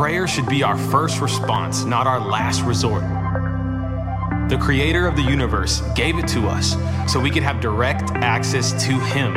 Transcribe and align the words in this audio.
prayer 0.00 0.26
should 0.26 0.48
be 0.48 0.62
our 0.62 0.78
first 0.78 1.20
response, 1.20 1.84
not 1.84 2.06
our 2.06 2.18
last 2.18 2.62
resort. 2.62 3.02
The 4.48 4.56
creator 4.58 5.06
of 5.06 5.14
the 5.14 5.20
universe 5.20 5.82
gave 5.94 6.18
it 6.18 6.26
to 6.28 6.48
us 6.48 6.74
so 7.06 7.20
we 7.20 7.30
could 7.30 7.42
have 7.42 7.60
direct 7.60 8.10
access 8.12 8.72
to 8.86 8.98
Him. 8.98 9.34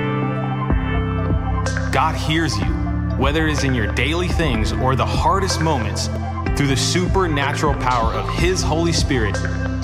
God 1.91 2.15
hears 2.15 2.57
you, 2.57 2.71
whether 3.17 3.45
it 3.45 3.51
is 3.51 3.65
in 3.65 3.73
your 3.73 3.87
daily 3.87 4.29
things 4.29 4.71
or 4.71 4.95
the 4.95 5.05
hardest 5.05 5.59
moments, 5.59 6.07
through 6.55 6.67
the 6.67 6.77
supernatural 6.77 7.73
power 7.73 8.13
of 8.13 8.33
His 8.35 8.61
Holy 8.61 8.93
Spirit. 8.93 9.35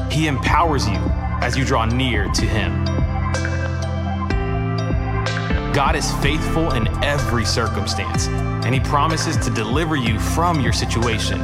He 0.10 0.28
empowers 0.28 0.88
you 0.88 1.00
as 1.42 1.58
you 1.58 1.66
draw 1.66 1.84
near 1.84 2.30
to 2.30 2.46
Him. 2.46 2.89
God 5.74 5.96
is 5.96 6.12
faithful 6.18 6.72
in 6.72 6.88
every 7.04 7.46
circumstance, 7.46 8.28
and 8.28 8.74
He 8.74 8.80
promises 8.80 9.38
to 9.38 9.52
deliver 9.52 9.96
you 9.96 10.20
from 10.20 10.60
your 10.60 10.74
situation. 10.74 11.40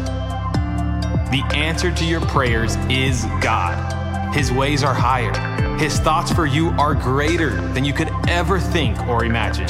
The 1.31 1.43
answer 1.53 1.91
to 1.91 2.05
your 2.05 2.21
prayers 2.21 2.75
is 2.89 3.25
God. 3.41 4.33
His 4.33 4.51
ways 4.51 4.83
are 4.83 4.93
higher. 4.93 5.33
His 5.77 5.99
thoughts 5.99 6.31
for 6.31 6.45
you 6.45 6.69
are 6.71 6.95
greater 6.95 7.51
than 7.73 7.85
you 7.85 7.93
could 7.93 8.09
ever 8.27 8.59
think 8.59 8.99
or 9.07 9.25
imagine. 9.25 9.67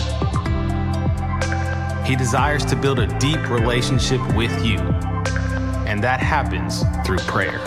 He 2.05 2.15
desires 2.15 2.63
to 2.65 2.75
build 2.75 2.99
a 2.99 3.07
deep 3.19 3.49
relationship 3.49 4.21
with 4.35 4.65
you, 4.65 4.79
and 5.87 6.03
that 6.03 6.19
happens 6.21 6.83
through 7.05 7.17
prayer. 7.19 7.59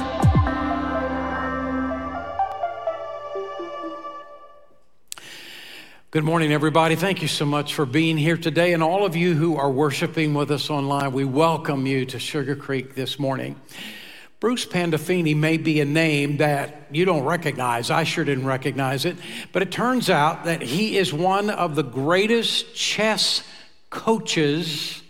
Good 6.18 6.24
morning, 6.24 6.52
everybody. 6.52 6.96
Thank 6.96 7.22
you 7.22 7.28
so 7.28 7.46
much 7.46 7.74
for 7.74 7.86
being 7.86 8.16
here 8.16 8.36
today. 8.36 8.72
And 8.72 8.82
all 8.82 9.06
of 9.06 9.14
you 9.14 9.34
who 9.34 9.56
are 9.56 9.70
worshiping 9.70 10.34
with 10.34 10.50
us 10.50 10.68
online, 10.68 11.12
we 11.12 11.24
welcome 11.24 11.86
you 11.86 12.04
to 12.06 12.18
Sugar 12.18 12.56
Creek 12.56 12.96
this 12.96 13.20
morning. 13.20 13.54
Bruce 14.40 14.66
Pandolfini 14.66 15.36
may 15.36 15.58
be 15.58 15.80
a 15.80 15.84
name 15.84 16.38
that 16.38 16.88
you 16.90 17.04
don't 17.04 17.22
recognize. 17.22 17.88
I 17.92 18.02
sure 18.02 18.24
didn't 18.24 18.46
recognize 18.46 19.04
it. 19.04 19.16
But 19.52 19.62
it 19.62 19.70
turns 19.70 20.10
out 20.10 20.44
that 20.46 20.60
he 20.60 20.98
is 20.98 21.12
one 21.12 21.50
of 21.50 21.76
the 21.76 21.84
greatest 21.84 22.74
chess 22.74 23.44
coaches 23.88 25.00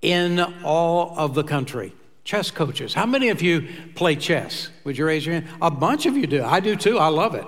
in 0.00 0.38
all 0.62 1.12
of 1.18 1.34
the 1.34 1.42
country. 1.42 1.92
Chess 2.22 2.52
coaches. 2.52 2.94
How 2.94 3.04
many 3.04 3.30
of 3.30 3.42
you 3.42 3.66
play 3.96 4.14
chess? 4.14 4.68
Would 4.84 4.96
you 4.96 5.06
raise 5.06 5.26
your 5.26 5.40
hand? 5.40 5.48
A 5.60 5.72
bunch 5.72 6.06
of 6.06 6.16
you 6.16 6.28
do. 6.28 6.44
I 6.44 6.60
do 6.60 6.76
too. 6.76 6.98
I 6.98 7.08
love 7.08 7.34
it. 7.34 7.46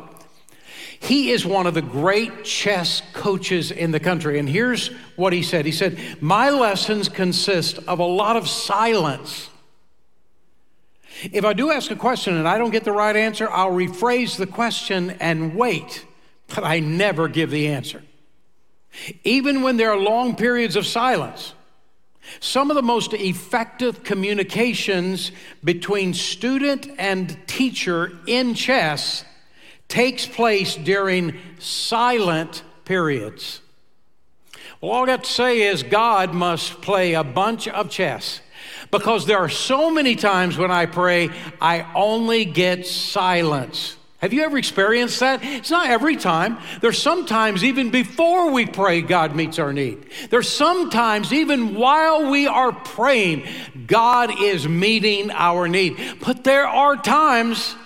He 1.02 1.32
is 1.32 1.44
one 1.44 1.66
of 1.66 1.74
the 1.74 1.82
great 1.82 2.44
chess 2.44 3.02
coaches 3.12 3.72
in 3.72 3.90
the 3.90 3.98
country. 3.98 4.38
And 4.38 4.48
here's 4.48 4.86
what 5.16 5.32
he 5.32 5.42
said 5.42 5.66
He 5.66 5.72
said, 5.72 5.98
My 6.20 6.48
lessons 6.50 7.08
consist 7.08 7.80
of 7.88 7.98
a 7.98 8.04
lot 8.04 8.36
of 8.36 8.48
silence. 8.48 9.50
If 11.32 11.44
I 11.44 11.54
do 11.54 11.72
ask 11.72 11.90
a 11.90 11.96
question 11.96 12.36
and 12.36 12.46
I 12.46 12.56
don't 12.56 12.70
get 12.70 12.84
the 12.84 12.92
right 12.92 13.16
answer, 13.16 13.50
I'll 13.50 13.72
rephrase 13.72 14.36
the 14.36 14.46
question 14.46 15.10
and 15.18 15.56
wait, 15.56 16.06
but 16.54 16.62
I 16.62 16.78
never 16.78 17.26
give 17.26 17.50
the 17.50 17.66
answer. 17.66 18.02
Even 19.24 19.62
when 19.62 19.78
there 19.78 19.90
are 19.90 19.98
long 19.98 20.36
periods 20.36 20.76
of 20.76 20.86
silence, 20.86 21.52
some 22.38 22.70
of 22.70 22.76
the 22.76 22.82
most 22.82 23.12
effective 23.12 24.04
communications 24.04 25.32
between 25.64 26.14
student 26.14 26.88
and 26.96 27.36
teacher 27.48 28.18
in 28.28 28.54
chess 28.54 29.24
takes 29.92 30.24
place 30.24 30.74
during 30.74 31.38
silent 31.58 32.62
periods. 32.86 33.60
Well, 34.80 34.92
all 34.92 35.04
I 35.04 35.06
got 35.06 35.24
to 35.24 35.30
say 35.30 35.60
is 35.60 35.82
God 35.82 36.32
must 36.32 36.80
play 36.80 37.12
a 37.12 37.22
bunch 37.22 37.68
of 37.68 37.90
chess 37.90 38.40
because 38.90 39.26
there 39.26 39.36
are 39.36 39.50
so 39.50 39.90
many 39.90 40.16
times 40.16 40.56
when 40.56 40.70
I 40.70 40.86
pray, 40.86 41.28
I 41.60 41.86
only 41.94 42.46
get 42.46 42.86
silence. 42.86 43.98
Have 44.16 44.32
you 44.32 44.44
ever 44.44 44.56
experienced 44.56 45.20
that? 45.20 45.40
It's 45.42 45.70
not 45.70 45.90
every 45.90 46.16
time. 46.16 46.56
There's 46.80 46.98
sometimes 46.98 47.62
even 47.62 47.90
before 47.90 48.50
we 48.50 48.64
pray, 48.64 49.02
God 49.02 49.36
meets 49.36 49.58
our 49.58 49.74
need. 49.74 50.06
There's 50.30 50.48
sometimes 50.48 51.34
even 51.34 51.74
while 51.74 52.30
we 52.30 52.46
are 52.46 52.72
praying, 52.72 53.46
God 53.86 54.40
is 54.40 54.66
meeting 54.66 55.30
our 55.32 55.68
need. 55.68 55.98
But 56.24 56.44
there 56.44 56.66
are 56.66 56.96
times 56.96 57.76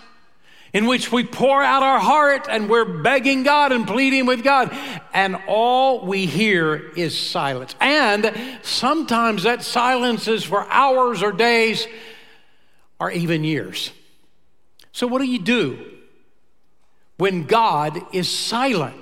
in 0.76 0.84
which 0.84 1.10
we 1.10 1.24
pour 1.24 1.62
out 1.62 1.82
our 1.82 1.98
heart 1.98 2.48
and 2.50 2.68
we're 2.68 2.84
begging 2.84 3.42
God 3.42 3.72
and 3.72 3.86
pleading 3.86 4.26
with 4.26 4.44
God, 4.44 4.76
and 5.14 5.38
all 5.48 6.04
we 6.04 6.26
hear 6.26 6.90
is 6.94 7.18
silence. 7.18 7.74
And 7.80 8.30
sometimes 8.60 9.44
that 9.44 9.62
silence 9.62 10.28
is 10.28 10.44
for 10.44 10.70
hours 10.70 11.22
or 11.22 11.32
days 11.32 11.88
or 13.00 13.10
even 13.10 13.42
years. 13.42 13.90
So, 14.92 15.06
what 15.06 15.20
do 15.20 15.24
you 15.24 15.38
do 15.38 15.82
when 17.16 17.44
God 17.44 17.98
is 18.12 18.28
silent? 18.28 18.96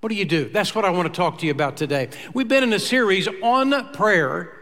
What 0.00 0.08
do 0.08 0.16
you 0.16 0.24
do? 0.24 0.48
That's 0.48 0.74
what 0.74 0.84
I 0.84 0.90
want 0.90 1.14
to 1.14 1.16
talk 1.16 1.38
to 1.38 1.46
you 1.46 1.52
about 1.52 1.76
today. 1.76 2.08
We've 2.34 2.48
been 2.48 2.64
in 2.64 2.72
a 2.72 2.80
series 2.80 3.28
on 3.40 3.92
prayer. 3.92 4.56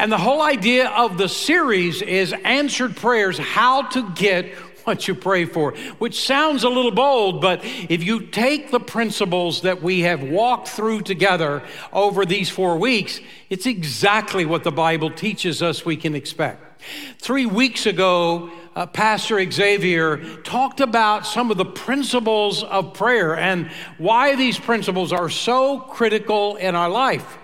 And 0.00 0.10
the 0.10 0.18
whole 0.18 0.42
idea 0.42 0.88
of 0.88 1.18
the 1.18 1.28
series 1.28 2.02
is 2.02 2.34
answered 2.44 2.96
prayers, 2.96 3.38
how 3.38 3.82
to 3.82 4.10
get 4.10 4.52
what 4.88 5.06
you 5.06 5.14
pray 5.14 5.44
for, 5.44 5.72
which 5.98 6.24
sounds 6.24 6.64
a 6.64 6.68
little 6.68 6.90
bold, 6.90 7.42
but 7.42 7.60
if 7.62 8.02
you 8.02 8.20
take 8.20 8.70
the 8.70 8.80
principles 8.80 9.60
that 9.60 9.82
we 9.82 10.00
have 10.00 10.22
walked 10.22 10.66
through 10.66 11.02
together 11.02 11.62
over 11.92 12.24
these 12.24 12.48
four 12.48 12.78
weeks, 12.78 13.20
it's 13.50 13.66
exactly 13.66 14.46
what 14.46 14.64
the 14.64 14.72
Bible 14.72 15.10
teaches 15.10 15.62
us 15.62 15.84
we 15.84 15.94
can 15.94 16.14
expect. 16.14 16.82
Three 17.18 17.44
weeks 17.44 17.84
ago, 17.84 18.50
uh, 18.74 18.86
Pastor 18.86 19.38
Xavier 19.50 20.16
talked 20.42 20.80
about 20.80 21.26
some 21.26 21.50
of 21.50 21.58
the 21.58 21.66
principles 21.66 22.62
of 22.64 22.94
prayer 22.94 23.36
and 23.36 23.70
why 23.98 24.36
these 24.36 24.58
principles 24.58 25.12
are 25.12 25.28
so 25.28 25.80
critical 25.80 26.56
in 26.56 26.74
our 26.74 26.88
life. 26.88 27.36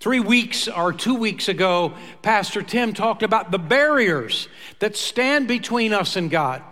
Three 0.00 0.20
weeks 0.20 0.68
or 0.68 0.92
two 0.92 1.14
weeks 1.14 1.48
ago, 1.48 1.94
Pastor 2.22 2.62
Tim 2.62 2.92
talked 2.92 3.22
about 3.22 3.50
the 3.50 3.58
barriers 3.58 4.48
that 4.78 4.96
stand 4.96 5.48
between 5.48 5.92
us 5.92 6.16
and 6.16 6.30
God. 6.30 6.62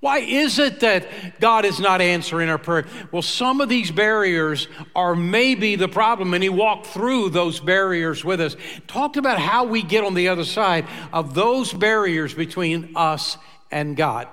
Why 0.00 0.18
is 0.18 0.60
it 0.60 0.80
that 0.80 1.40
God 1.40 1.64
is 1.64 1.80
not 1.80 2.00
answering 2.00 2.48
our 2.48 2.58
prayer? 2.58 2.86
Well, 3.10 3.22
some 3.22 3.60
of 3.60 3.68
these 3.68 3.90
barriers 3.90 4.68
are 4.94 5.16
maybe 5.16 5.74
the 5.74 5.88
problem, 5.88 6.34
and 6.34 6.42
He 6.42 6.48
walked 6.48 6.86
through 6.86 7.30
those 7.30 7.58
barriers 7.58 8.24
with 8.24 8.40
us. 8.40 8.54
Talked 8.86 9.16
about 9.16 9.40
how 9.40 9.64
we 9.64 9.82
get 9.82 10.04
on 10.04 10.14
the 10.14 10.28
other 10.28 10.44
side 10.44 10.86
of 11.12 11.34
those 11.34 11.72
barriers 11.72 12.32
between 12.32 12.92
us 12.94 13.38
and 13.72 13.96
God. 13.96 14.28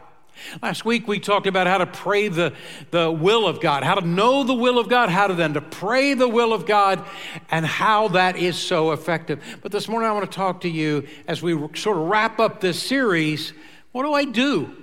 Last 0.62 0.86
week 0.86 1.08
we 1.08 1.20
talked 1.20 1.48
about 1.48 1.68
how 1.68 1.78
to 1.78 1.86
pray 1.86 2.28
the, 2.28 2.54
the 2.92 3.12
will 3.12 3.48
of 3.48 3.60
God, 3.60 3.84
how 3.84 3.96
to 3.96 4.06
know 4.06 4.44
the 4.44 4.54
will 4.54 4.80
of 4.80 4.90
God, 4.90 5.10
how 5.10 5.28
to 5.28 5.34
then 5.34 5.54
to 5.54 5.62
pray 5.62 6.14
the 6.14 6.28
will 6.28 6.54
of 6.54 6.66
God, 6.66 7.06
and 7.52 7.66
how 7.66 8.08
that 8.10 8.38
is 8.38 8.58
so 8.58 8.92
effective. 8.92 9.42
But 9.62 9.72
this 9.72 9.88
morning 9.88 10.10
I 10.10 10.14
want 10.14 10.30
to 10.30 10.36
talk 10.36 10.62
to 10.62 10.70
you 10.70 11.08
as 11.28 11.42
we 11.42 11.54
sort 11.76 11.98
of 11.98 12.08
wrap 12.08 12.40
up 12.40 12.62
this 12.62 12.82
series. 12.82 13.54
What 13.92 14.04
do 14.04 14.14
I 14.14 14.26
do? 14.26 14.76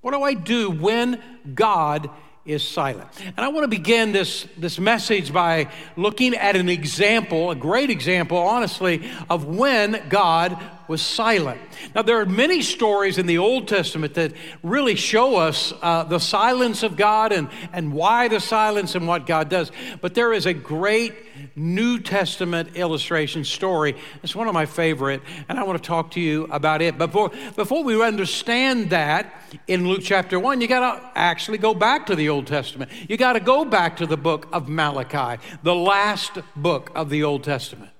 What 0.00 0.12
do 0.12 0.22
I 0.22 0.34
do 0.34 0.70
when 0.70 1.22
God 1.54 2.10
is 2.44 2.66
silent? 2.66 3.08
And 3.20 3.40
I 3.40 3.48
want 3.48 3.64
to 3.64 3.68
begin 3.68 4.12
this, 4.12 4.46
this 4.56 4.78
message 4.78 5.32
by 5.32 5.70
looking 5.96 6.34
at 6.34 6.56
an 6.56 6.68
example, 6.68 7.50
a 7.50 7.56
great 7.56 7.90
example, 7.90 8.38
honestly, 8.38 9.10
of 9.30 9.44
when 9.44 10.02
God 10.08 10.58
was 10.86 11.00
silent. 11.00 11.60
Now, 11.94 12.02
there 12.02 12.20
are 12.20 12.26
many 12.26 12.60
stories 12.60 13.16
in 13.16 13.26
the 13.26 13.38
Old 13.38 13.68
Testament 13.68 14.14
that 14.14 14.32
really 14.62 14.94
show 14.94 15.36
us 15.36 15.72
uh, 15.80 16.04
the 16.04 16.18
silence 16.18 16.82
of 16.82 16.96
God 16.96 17.32
and, 17.32 17.48
and 17.72 17.92
why 17.92 18.28
the 18.28 18.40
silence 18.40 18.94
and 18.94 19.08
what 19.08 19.26
God 19.26 19.48
does. 19.48 19.72
But 20.00 20.14
there 20.14 20.32
is 20.32 20.44
a 20.44 20.52
great 20.52 21.14
New 21.56 22.00
Testament 22.00 22.76
illustration 22.76 23.44
story. 23.44 23.96
It's 24.22 24.34
one 24.34 24.48
of 24.48 24.54
my 24.54 24.66
favorite, 24.66 25.22
and 25.48 25.58
I 25.58 25.62
want 25.62 25.82
to 25.82 25.86
talk 25.86 26.10
to 26.12 26.20
you 26.20 26.44
about 26.50 26.82
it. 26.82 26.98
Before, 26.98 27.30
before 27.54 27.84
we 27.84 28.02
understand 28.02 28.90
that 28.90 29.32
in 29.66 29.88
Luke 29.88 30.02
chapter 30.02 30.40
1, 30.40 30.60
you 30.60 30.66
got 30.66 30.80
to 30.80 31.10
actually 31.14 31.58
go 31.58 31.74
back 31.74 32.06
to 32.06 32.16
the 32.16 32.28
Old 32.28 32.46
Testament. 32.46 32.90
You 33.08 33.16
got 33.16 33.34
to 33.34 33.40
go 33.40 33.64
back 33.64 33.96
to 33.98 34.06
the 34.06 34.16
book 34.16 34.48
of 34.52 34.68
Malachi, 34.68 35.40
the 35.62 35.74
last 35.74 36.38
book 36.56 36.90
of 36.94 37.10
the 37.10 37.22
Old 37.22 37.44
Testament. 37.44 37.90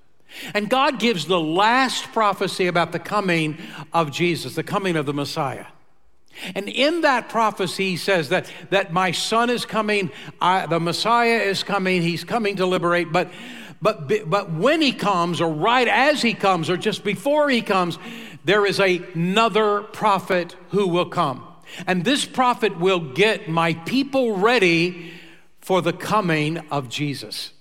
And 0.52 0.68
God 0.68 0.98
gives 0.98 1.26
the 1.26 1.40
last 1.40 2.06
prophecy 2.12 2.66
about 2.66 2.90
the 2.90 2.98
coming 2.98 3.56
of 3.92 4.10
Jesus, 4.10 4.56
the 4.56 4.64
coming 4.64 4.96
of 4.96 5.06
the 5.06 5.14
Messiah. 5.14 5.66
And 6.54 6.68
in 6.68 7.02
that 7.02 7.28
prophecy, 7.28 7.90
he 7.90 7.96
says 7.96 8.30
that, 8.30 8.50
that 8.70 8.92
my 8.92 9.12
son 9.12 9.50
is 9.50 9.64
coming, 9.64 10.10
I, 10.40 10.66
the 10.66 10.80
Messiah 10.80 11.38
is 11.38 11.62
coming, 11.62 12.02
he's 12.02 12.24
coming 12.24 12.56
to 12.56 12.66
liberate. 12.66 13.12
But, 13.12 13.30
but, 13.80 14.08
but 14.28 14.52
when 14.52 14.82
he 14.82 14.92
comes, 14.92 15.40
or 15.40 15.52
right 15.52 15.86
as 15.86 16.22
he 16.22 16.34
comes, 16.34 16.70
or 16.70 16.76
just 16.76 17.04
before 17.04 17.48
he 17.50 17.62
comes, 17.62 17.98
there 18.44 18.66
is 18.66 18.80
another 18.80 19.82
prophet 19.82 20.56
who 20.70 20.88
will 20.88 21.08
come. 21.08 21.46
And 21.86 22.04
this 22.04 22.24
prophet 22.24 22.78
will 22.78 23.00
get 23.00 23.48
my 23.48 23.74
people 23.74 24.36
ready 24.36 25.12
for 25.60 25.80
the 25.80 25.92
coming 25.92 26.58
of 26.70 26.88
Jesus. 26.88 27.52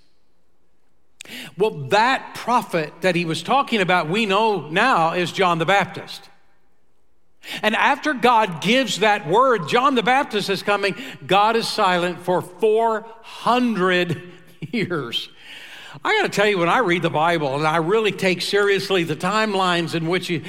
Well, 1.58 1.72
that 1.88 2.36
prophet 2.36 2.94
that 3.02 3.16
he 3.16 3.24
was 3.24 3.42
talking 3.44 3.80
about, 3.80 4.10
we 4.10 4.26
know 4.26 4.70
now 4.70 5.14
is 5.14 5.32
John 5.32 5.58
the 5.58 5.66
Baptist. 5.66 6.30
And 7.62 7.76
after 7.76 8.14
God 8.14 8.62
gives 8.62 9.00
that 9.00 9.28
word, 9.28 9.68
John 9.68 9.96
the 9.96 10.04
Baptist 10.04 10.50
is 10.50 10.64
coming, 10.64 10.96
God 11.26 11.56
is 11.56 11.68
silent 11.68 12.20
for 12.20 12.42
400 12.42 14.22
years. 14.72 15.30
I 16.04 16.18
got 16.20 16.24
to 16.24 16.36
tell 16.36 16.48
you, 16.48 16.58
when 16.58 16.70
I 16.70 16.80
read 16.80 17.02
the 17.02 17.10
Bible 17.10 17.56
and 17.56 17.68
I 17.68 17.78
really 17.78 18.12
take 18.12 18.42
seriously 18.42 19.04
the 19.04 19.16
timelines 19.16 19.94
in 19.94 20.08
which 20.08 20.30
you, 20.30 20.42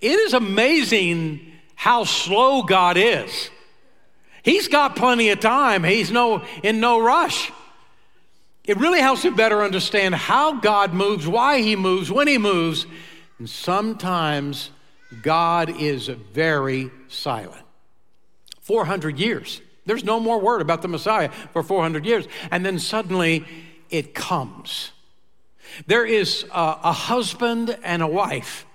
it 0.00 0.18
is 0.18 0.34
amazing 0.34 1.52
how 1.74 2.04
slow 2.04 2.62
God 2.62 2.96
is. 2.96 3.50
He's 4.42 4.68
got 4.68 4.96
plenty 4.96 5.30
of 5.30 5.40
time. 5.40 5.84
He's 5.84 6.10
no 6.10 6.44
in 6.62 6.80
no 6.80 7.00
rush. 7.00 7.52
It 8.64 8.76
really 8.76 9.00
helps 9.00 9.24
you 9.24 9.34
better 9.34 9.62
understand 9.62 10.14
how 10.14 10.60
God 10.60 10.92
moves, 10.92 11.26
why 11.26 11.60
he 11.60 11.76
moves, 11.76 12.10
when 12.10 12.28
he 12.28 12.38
moves. 12.38 12.86
And 13.38 13.48
sometimes 13.48 14.70
God 15.22 15.80
is 15.80 16.08
very 16.08 16.90
silent. 17.08 17.64
400 18.60 19.18
years. 19.18 19.60
There's 19.86 20.04
no 20.04 20.20
more 20.20 20.38
word 20.38 20.60
about 20.60 20.82
the 20.82 20.88
Messiah 20.88 21.30
for 21.52 21.62
400 21.62 22.06
years. 22.06 22.28
And 22.50 22.64
then 22.64 22.78
suddenly 22.78 23.44
it 23.90 24.14
comes. 24.14 24.92
There 25.86 26.06
is 26.06 26.44
a, 26.52 26.78
a 26.84 26.92
husband 26.92 27.76
and 27.82 28.02
a 28.02 28.06
wife 28.06 28.66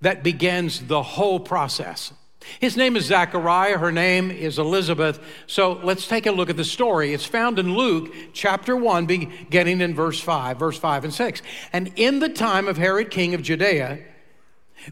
that 0.00 0.22
begins 0.22 0.80
the 0.86 1.02
whole 1.02 1.40
process. 1.40 2.12
His 2.58 2.76
name 2.76 2.96
is 2.96 3.04
Zachariah, 3.04 3.78
her 3.78 3.92
name 3.92 4.30
is 4.30 4.58
Elizabeth. 4.58 5.20
So 5.46 5.72
let's 5.82 6.06
take 6.08 6.26
a 6.26 6.32
look 6.32 6.48
at 6.48 6.56
the 6.56 6.64
story. 6.64 7.12
It's 7.12 7.24
found 7.24 7.58
in 7.58 7.74
Luke 7.74 8.12
chapter 8.32 8.74
1, 8.74 9.06
beginning 9.06 9.80
in 9.82 9.94
verse 9.94 10.20
5, 10.20 10.58
verse 10.58 10.78
5 10.78 11.04
and 11.04 11.14
6. 11.14 11.42
And 11.72 11.92
in 11.96 12.18
the 12.18 12.30
time 12.30 12.66
of 12.66 12.78
Herod, 12.78 13.10
king 13.10 13.34
of 13.34 13.42
Judea, 13.42 14.00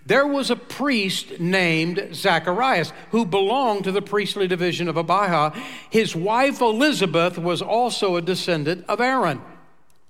there 0.06 0.26
was 0.26 0.50
a 0.50 0.56
priest 0.56 1.40
named 1.40 2.10
Zacharias 2.12 2.92
who 3.10 3.24
belonged 3.24 3.84
to 3.84 3.92
the 3.92 4.02
priestly 4.02 4.46
division 4.46 4.88
of 4.88 4.96
Abijah. 4.96 5.54
His 5.90 6.14
wife 6.14 6.60
Elizabeth 6.60 7.38
was 7.38 7.62
also 7.62 8.16
a 8.16 8.22
descendant 8.22 8.84
of 8.88 9.00
Aaron. 9.00 9.40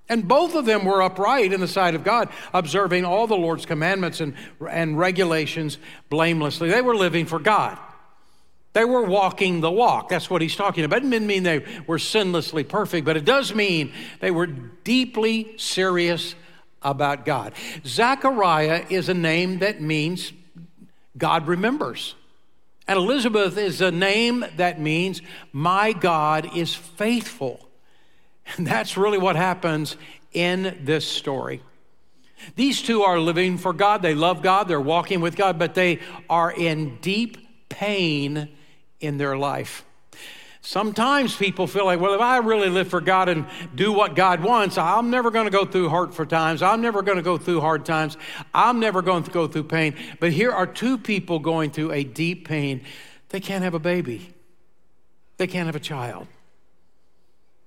And 0.08 0.26
both 0.26 0.54
of 0.54 0.64
them 0.64 0.84
were 0.84 1.02
upright 1.02 1.52
in 1.52 1.60
the 1.60 1.69
sight 1.69 1.94
of 1.94 2.02
God, 2.02 2.30
observing 2.54 3.04
all 3.04 3.26
the 3.26 3.36
Lord's 3.36 3.66
commandments 3.66 4.20
and, 4.20 4.34
and 4.69 4.98
regulations 4.98 5.78
blamelessly. 6.08 6.70
They 6.70 6.81
were 6.81 6.96
living 6.96 7.26
for 7.26 7.38
God. 7.38 7.78
They 8.72 8.84
were 8.84 9.02
walking 9.02 9.60
the 9.60 9.70
walk. 9.70 10.08
That's 10.08 10.31
what 10.31 10.40
he's 10.40 10.56
talking 10.56 10.84
about. 10.84 10.98
It 10.98 11.10
didn't 11.10 11.26
mean 11.26 11.42
they 11.42 11.64
were 11.86 11.98
sinlessly 11.98 12.66
perfect, 12.66 13.04
but 13.04 13.16
it 13.16 13.24
does 13.24 13.54
mean 13.54 13.92
they 14.20 14.31
were 14.31 14.46
deeply 14.46 15.54
serious 15.56 16.34
about 16.82 17.25
God. 17.25 17.52
Zechariah 17.84 18.84
is 18.88 19.08
a 19.08 19.14
name 19.14 19.58
that 19.58 19.80
means 19.80 20.32
God 21.16 21.46
remembers. 21.46 22.14
And 22.86 22.96
Elizabeth 22.96 23.58
is 23.58 23.80
a 23.80 23.90
name 23.90 24.44
that 24.56 24.80
means 24.80 25.20
my 25.52 25.92
God 25.92 26.56
is 26.56 26.75
faithful. 26.75 27.69
And 28.56 28.66
that's 28.66 28.96
really 28.96 29.19
what 29.19 29.36
happens 29.36 29.96
in 30.32 30.78
this 30.82 31.06
story. 31.06 31.62
These 32.56 32.82
two 32.82 33.02
are 33.02 33.19
living 33.19 33.58
for 33.58 33.72
God. 33.72 34.00
They 34.00 34.14
love 34.14 34.42
God. 34.42 34.69
They're 34.69 34.81
walking 34.81 35.20
with 35.20 35.36
God, 35.36 35.58
but 35.58 35.74
they 35.74 35.98
are 36.31 36.50
in 36.50 36.96
deep 36.98 37.69
pain 37.69 38.48
in 39.00 39.19
their 39.19 39.36
life. 39.36 39.84
Sometimes 40.69 41.35
people 41.35 41.67
feel 41.67 41.87
like, 41.87 41.99
well, 41.99 42.12
if 42.12 42.20
I 42.20 42.37
really 42.37 42.69
live 42.69 42.88
for 42.88 43.00
God 43.00 43.31
and 43.31 43.47
do 43.75 43.91
what 43.91 44.15
God 44.15 44.43
wants, 44.43 44.76
I'm 44.76 45.09
never 45.09 45.31
going 45.31 45.47
to 45.47 45.50
go 45.50 45.65
through 45.65 45.88
hurtful 45.88 46.26
times. 46.26 46.61
I'm 46.61 46.82
never 46.82 47.00
going 47.00 47.17
to 47.17 47.23
go 47.23 47.38
through 47.38 47.62
hard 47.62 47.87
times. 47.87 48.19
I'm 48.53 48.79
never 48.79 49.00
going 49.00 49.23
to 49.23 49.31
go 49.31 49.47
through 49.47 49.65
pain. 49.65 49.97
But 50.20 50.32
here 50.32 50.53
are 50.53 50.67
two 50.67 50.99
people 50.99 51.38
going 51.38 51.70
through 51.70 51.93
a 51.93 52.05
deep 52.05 52.47
pain. 52.47 52.85
They 53.31 53.41
can't 53.41 53.65
have 53.65 53.73
a 53.73 53.79
baby, 53.79 54.35
they 55.38 55.47
can't 55.47 55.65
have 55.65 55.75
a 55.75 55.81
child 55.81 56.26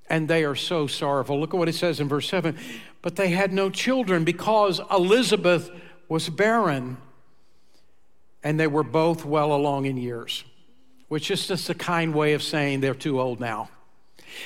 and 0.07 0.27
they 0.27 0.43
are 0.43 0.55
so 0.55 0.85
sorrowful. 0.85 1.39
Look 1.39 1.55
at 1.55 1.57
what 1.57 1.69
it 1.69 1.73
says 1.73 1.99
in 1.99 2.07
verse 2.07 2.29
7 2.29 2.55
But 3.01 3.15
they 3.15 3.29
had 3.29 3.51
no 3.51 3.71
children 3.71 4.23
because 4.25 4.79
Elizabeth 4.91 5.71
was 6.07 6.29
barren, 6.29 6.97
and 8.43 8.59
they 8.59 8.67
were 8.67 8.83
both 8.83 9.25
well 9.25 9.53
along 9.53 9.85
in 9.85 9.97
years, 9.97 10.43
which 11.11 11.29
is 11.29 11.45
just 11.45 11.69
a 11.69 11.73
kind 11.73 12.13
way 12.13 12.31
of 12.31 12.41
saying 12.41 12.79
they're 12.79 12.93
too 12.93 13.19
old 13.19 13.37
now. 13.37 13.69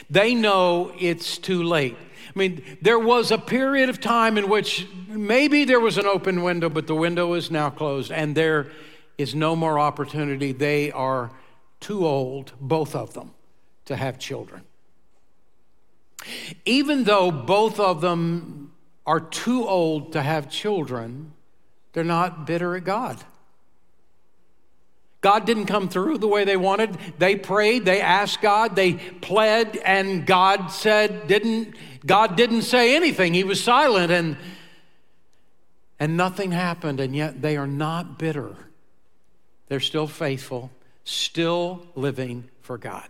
They 0.09 0.33
know 0.33 0.91
it's 0.99 1.37
too 1.37 1.61
late. 1.61 1.95
I 1.95 2.39
mean, 2.39 2.79
there 2.81 2.97
was 2.97 3.29
a 3.29 3.37
period 3.37 3.87
of 3.87 4.01
time 4.01 4.35
in 4.35 4.49
which 4.49 4.87
maybe 5.07 5.65
there 5.65 5.79
was 5.79 5.99
an 5.99 6.07
open 6.07 6.41
window, 6.41 6.67
but 6.67 6.87
the 6.87 6.95
window 6.95 7.35
is 7.35 7.51
now 7.51 7.69
closed, 7.69 8.11
and 8.11 8.33
there 8.33 8.71
is 9.15 9.35
no 9.35 9.55
more 9.55 9.77
opportunity. 9.77 10.53
They 10.53 10.91
are 10.91 11.29
too 11.81 12.03
old, 12.03 12.53
both 12.59 12.95
of 12.95 13.13
them, 13.13 13.35
to 13.85 13.95
have 13.95 14.17
children. 14.17 14.63
Even 16.65 17.03
though 17.03 17.29
both 17.29 17.79
of 17.79 18.01
them 18.01 18.71
are 19.05 19.19
too 19.19 19.67
old 19.67 20.13
to 20.13 20.21
have 20.23 20.49
children, 20.49 21.31
they're 21.93 22.03
not 22.03 22.47
bitter 22.47 22.75
at 22.75 22.85
God. 22.85 23.23
God 25.25 25.47
didn't 25.47 25.65
come 25.65 25.89
through 25.89 26.19
the 26.19 26.27
way 26.27 26.43
they 26.43 26.55
wanted. 26.55 26.99
They 27.17 27.35
prayed, 27.35 27.83
they 27.83 27.99
asked 27.99 28.43
God, 28.43 28.75
they 28.75 28.93
pled, 28.93 29.75
and 29.77 30.23
God 30.23 30.67
said, 30.67 31.25
didn't, 31.25 31.73
God 32.05 32.35
didn't 32.35 32.61
say 32.61 32.95
anything. 32.95 33.33
He 33.33 33.43
was 33.43 33.59
silent 33.59 34.11
and 34.11 34.37
and 35.99 36.15
nothing 36.15 36.51
happened, 36.51 36.99
and 36.99 37.15
yet 37.15 37.41
they 37.41 37.57
are 37.57 37.65
not 37.65 38.19
bitter. 38.19 38.55
They're 39.67 39.79
still 39.79 40.05
faithful, 40.05 40.69
still 41.05 41.87
living 41.95 42.51
for 42.61 42.77
God. 42.77 43.09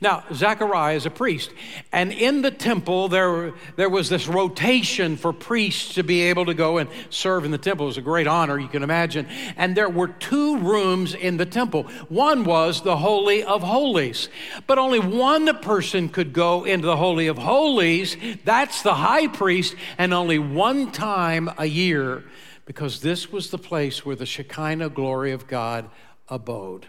Now, 0.00 0.24
Zechariah 0.32 0.96
is 0.96 1.06
a 1.06 1.10
priest, 1.10 1.50
and 1.92 2.12
in 2.12 2.42
the 2.42 2.50
temple 2.50 3.08
there, 3.08 3.52
there 3.76 3.88
was 3.88 4.08
this 4.08 4.28
rotation 4.28 5.16
for 5.16 5.32
priests 5.32 5.94
to 5.94 6.02
be 6.02 6.22
able 6.22 6.46
to 6.46 6.54
go 6.54 6.78
and 6.78 6.88
serve 7.10 7.44
in 7.44 7.50
the 7.50 7.58
temple. 7.58 7.86
It 7.86 7.88
was 7.88 7.98
a 7.98 8.02
great 8.02 8.26
honor, 8.26 8.58
you 8.58 8.68
can 8.68 8.82
imagine. 8.82 9.26
And 9.56 9.76
there 9.76 9.88
were 9.88 10.08
two 10.08 10.58
rooms 10.58 11.14
in 11.14 11.36
the 11.36 11.46
temple. 11.46 11.84
One 12.08 12.44
was 12.44 12.82
the 12.82 12.96
Holy 12.96 13.42
of 13.42 13.62
Holies, 13.62 14.28
but 14.66 14.78
only 14.78 15.00
one 15.00 15.58
person 15.60 16.08
could 16.08 16.32
go 16.32 16.64
into 16.64 16.86
the 16.86 16.96
Holy 16.96 17.26
of 17.26 17.38
Holies. 17.38 18.16
That's 18.44 18.82
the 18.82 18.94
high 18.94 19.26
priest, 19.26 19.74
and 19.98 20.14
only 20.14 20.38
one 20.38 20.92
time 20.92 21.50
a 21.58 21.66
year, 21.66 22.24
because 22.64 23.00
this 23.00 23.32
was 23.32 23.50
the 23.50 23.58
place 23.58 24.04
where 24.06 24.16
the 24.16 24.26
Shekinah 24.26 24.90
glory 24.90 25.32
of 25.32 25.48
God 25.48 25.90
abode. 26.28 26.86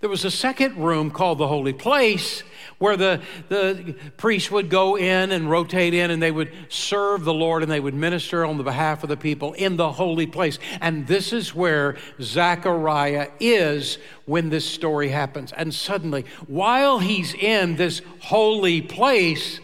There 0.00 0.10
was 0.10 0.24
a 0.24 0.30
second 0.30 0.76
room 0.76 1.10
called 1.10 1.38
the 1.38 1.48
Holy 1.48 1.72
Place 1.72 2.42
where 2.78 2.96
the, 2.96 3.20
the 3.48 3.94
priests 4.16 4.50
would 4.50 4.68
go 4.68 4.96
in 4.96 5.32
and 5.32 5.50
rotate 5.50 5.94
in 5.94 6.10
and 6.10 6.22
they 6.22 6.30
would 6.30 6.52
serve 6.68 7.24
the 7.24 7.32
Lord 7.32 7.62
and 7.62 7.70
they 7.70 7.80
would 7.80 7.94
minister 7.94 8.44
on 8.44 8.58
the 8.58 8.64
behalf 8.64 9.02
of 9.02 9.08
the 9.08 9.16
people 9.16 9.52
in 9.54 9.76
the 9.76 9.92
holy 9.92 10.26
place. 10.26 10.58
And 10.80 11.06
this 11.06 11.32
is 11.32 11.54
where 11.54 11.96
Zechariah 12.20 13.30
is 13.40 13.98
when 14.26 14.50
this 14.50 14.68
story 14.68 15.08
happens. 15.08 15.52
And 15.52 15.72
suddenly, 15.74 16.24
while 16.46 16.98
he's 16.98 17.34
in 17.34 17.76
this 17.76 18.02
holy 18.20 18.82
place, 18.82 19.60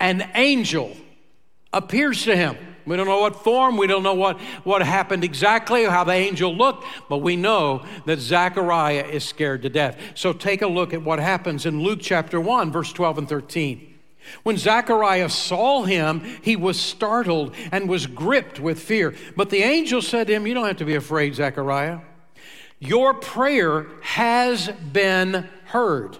an 0.00 0.30
angel 0.34 0.96
appears 1.72 2.24
to 2.24 2.36
him. 2.36 2.56
We 2.86 2.96
don't 2.96 3.06
know 3.06 3.20
what 3.20 3.42
form, 3.42 3.76
we 3.76 3.86
don't 3.86 4.02
know 4.02 4.14
what, 4.14 4.38
what 4.62 4.82
happened 4.82 5.24
exactly, 5.24 5.84
how 5.84 6.04
the 6.04 6.12
angel 6.12 6.54
looked, 6.54 6.84
but 7.08 7.18
we 7.18 7.36
know 7.36 7.84
that 8.04 8.18
Zechariah 8.18 9.06
is 9.06 9.24
scared 9.24 9.62
to 9.62 9.70
death. 9.70 9.98
So 10.14 10.32
take 10.32 10.62
a 10.62 10.66
look 10.66 10.92
at 10.92 11.02
what 11.02 11.18
happens 11.18 11.66
in 11.66 11.82
Luke 11.82 12.00
chapter 12.02 12.40
1, 12.40 12.70
verse 12.70 12.92
12 12.92 13.18
and 13.18 13.28
13. 13.28 13.94
When 14.42 14.56
Zechariah 14.56 15.28
saw 15.28 15.82
him, 15.84 16.20
he 16.42 16.56
was 16.56 16.78
startled 16.78 17.54
and 17.72 17.88
was 17.88 18.06
gripped 18.06 18.58
with 18.58 18.80
fear. 18.80 19.14
But 19.36 19.50
the 19.50 19.62
angel 19.62 20.02
said 20.02 20.26
to 20.26 20.34
him, 20.34 20.46
You 20.46 20.54
don't 20.54 20.66
have 20.66 20.78
to 20.78 20.84
be 20.84 20.94
afraid, 20.94 21.34
Zechariah. 21.34 22.00
Your 22.78 23.14
prayer 23.14 23.86
has 24.02 24.68
been 24.68 25.48
heard. 25.66 26.18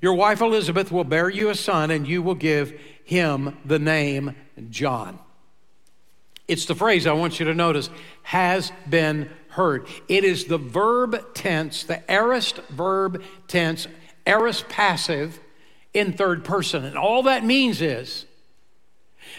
Your 0.00 0.14
wife 0.14 0.40
Elizabeth 0.40 0.90
will 0.90 1.04
bear 1.04 1.28
you 1.28 1.50
a 1.50 1.54
son, 1.54 1.90
and 1.90 2.06
you 2.06 2.22
will 2.22 2.34
give 2.34 2.80
him 3.04 3.56
the 3.64 3.78
name 3.78 4.34
John. 4.70 5.18
It's 6.48 6.66
the 6.66 6.74
phrase 6.74 7.06
I 7.06 7.12
want 7.12 7.38
you 7.38 7.46
to 7.46 7.54
notice 7.54 7.88
has 8.22 8.72
been 8.88 9.30
heard. 9.48 9.86
It 10.08 10.24
is 10.24 10.46
the 10.46 10.58
verb 10.58 11.34
tense, 11.34 11.84
the 11.84 12.02
aorist 12.10 12.56
verb 12.68 13.22
tense, 13.48 13.86
aorist 14.26 14.68
passive 14.68 15.38
in 15.94 16.12
third 16.12 16.44
person. 16.44 16.84
And 16.84 16.96
all 16.96 17.24
that 17.24 17.44
means 17.44 17.80
is 17.80 18.26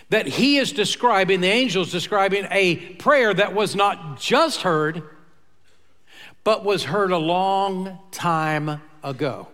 that 0.10 0.28
he 0.28 0.58
is 0.58 0.72
describing, 0.72 1.42
the 1.42 1.52
angel's 1.52 1.92
describing 1.92 2.48
a 2.52 2.76
prayer 2.76 3.34
that 3.34 3.54
was 3.54 3.76
not 3.76 4.20
just 4.20 4.62
heard, 4.62 5.04
but 6.44 6.64
was 6.64 6.84
heard 6.86 7.12
a 7.12 7.18
long 7.18 8.00
time 8.12 8.82
ago. 9.04 9.48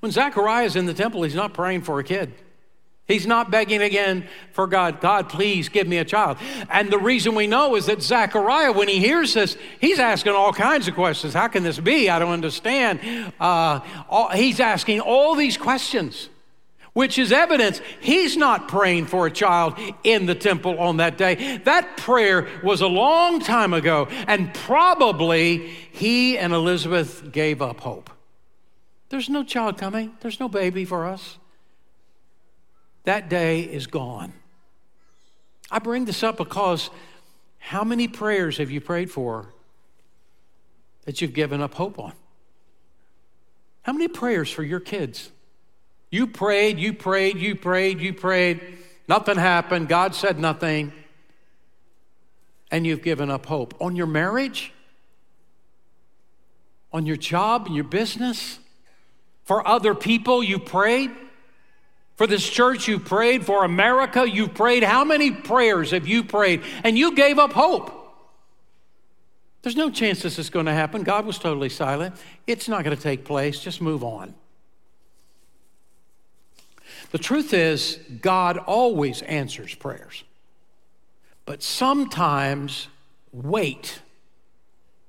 When 0.00 0.12
Zechariah 0.12 0.64
is 0.64 0.76
in 0.76 0.86
the 0.86 0.94
temple, 0.94 1.22
he's 1.22 1.34
not 1.34 1.54
praying 1.54 1.82
for 1.82 1.98
a 1.98 2.04
kid. 2.04 2.34
He's 3.06 3.26
not 3.26 3.52
begging 3.52 3.82
again 3.82 4.26
for 4.52 4.66
God, 4.66 5.00
God, 5.00 5.28
please 5.28 5.68
give 5.68 5.86
me 5.86 5.98
a 5.98 6.04
child. 6.04 6.38
And 6.68 6.90
the 6.90 6.98
reason 6.98 7.36
we 7.36 7.46
know 7.46 7.76
is 7.76 7.86
that 7.86 8.02
Zechariah, 8.02 8.72
when 8.72 8.88
he 8.88 8.98
hears 8.98 9.34
this, 9.34 9.56
he's 9.80 10.00
asking 10.00 10.32
all 10.32 10.52
kinds 10.52 10.88
of 10.88 10.94
questions. 10.94 11.32
How 11.32 11.46
can 11.46 11.62
this 11.62 11.78
be? 11.78 12.10
I 12.10 12.18
don't 12.18 12.32
understand. 12.32 13.32
Uh, 13.38 13.80
all, 14.08 14.30
he's 14.30 14.58
asking 14.58 15.00
all 15.00 15.36
these 15.36 15.56
questions, 15.56 16.28
which 16.94 17.16
is 17.16 17.30
evidence 17.30 17.80
he's 18.00 18.36
not 18.36 18.66
praying 18.66 19.06
for 19.06 19.28
a 19.28 19.30
child 19.30 19.78
in 20.02 20.26
the 20.26 20.34
temple 20.34 20.76
on 20.80 20.96
that 20.96 21.16
day. 21.16 21.58
That 21.58 21.96
prayer 21.98 22.48
was 22.64 22.80
a 22.80 22.88
long 22.88 23.38
time 23.38 23.72
ago, 23.72 24.08
and 24.26 24.52
probably 24.52 25.68
he 25.92 26.36
and 26.38 26.52
Elizabeth 26.52 27.30
gave 27.30 27.62
up 27.62 27.78
hope. 27.78 28.10
There's 29.10 29.28
no 29.28 29.44
child 29.44 29.78
coming, 29.78 30.16
there's 30.22 30.40
no 30.40 30.48
baby 30.48 30.84
for 30.84 31.06
us 31.06 31.38
that 33.06 33.28
day 33.28 33.60
is 33.60 33.86
gone. 33.86 34.32
I 35.70 35.78
bring 35.78 36.04
this 36.04 36.22
up 36.22 36.36
because 36.36 36.90
how 37.58 37.84
many 37.84 38.08
prayers 38.08 38.58
have 38.58 38.70
you 38.70 38.80
prayed 38.80 39.10
for 39.10 39.46
that 41.04 41.20
you've 41.20 41.32
given 41.32 41.62
up 41.62 41.74
hope 41.74 41.98
on? 41.98 42.12
How 43.82 43.92
many 43.92 44.08
prayers 44.08 44.50
for 44.50 44.64
your 44.64 44.80
kids? 44.80 45.30
You 46.10 46.26
prayed, 46.26 46.78
you 46.78 46.92
prayed, 46.92 47.38
you 47.38 47.54
prayed, 47.54 48.00
you 48.00 48.12
prayed, 48.12 48.60
nothing 49.06 49.36
happened, 49.36 49.88
God 49.88 50.14
said 50.14 50.40
nothing, 50.40 50.92
and 52.72 52.84
you've 52.84 53.02
given 53.02 53.30
up 53.30 53.46
hope. 53.46 53.74
On 53.80 53.94
your 53.94 54.08
marriage? 54.08 54.72
On 56.92 57.06
your 57.06 57.16
job, 57.16 57.68
in 57.68 57.74
your 57.74 57.84
business? 57.84 58.58
For 59.44 59.66
other 59.66 59.94
people, 59.94 60.42
you 60.42 60.58
prayed? 60.58 61.12
For 62.16 62.26
this 62.26 62.48
church, 62.48 62.88
you 62.88 62.98
prayed. 62.98 63.44
For 63.44 63.64
America, 63.64 64.28
you 64.28 64.48
prayed. 64.48 64.82
How 64.82 65.04
many 65.04 65.30
prayers 65.30 65.90
have 65.90 66.08
you 66.08 66.24
prayed? 66.24 66.62
And 66.82 66.98
you 66.98 67.14
gave 67.14 67.38
up 67.38 67.52
hope. 67.52 67.92
There's 69.62 69.76
no 69.76 69.90
chance 69.90 70.22
this 70.22 70.38
is 70.38 70.48
going 70.48 70.66
to 70.66 70.72
happen. 70.72 71.02
God 71.02 71.26
was 71.26 71.38
totally 71.38 71.68
silent. 71.68 72.14
It's 72.46 72.68
not 72.68 72.84
going 72.84 72.96
to 72.96 73.02
take 73.02 73.24
place. 73.24 73.60
Just 73.60 73.80
move 73.80 74.02
on. 74.02 74.34
The 77.10 77.18
truth 77.18 77.52
is, 77.52 77.98
God 78.22 78.58
always 78.58 79.22
answers 79.22 79.74
prayers. 79.74 80.24
But 81.44 81.62
sometimes 81.62 82.88
wait 83.32 84.00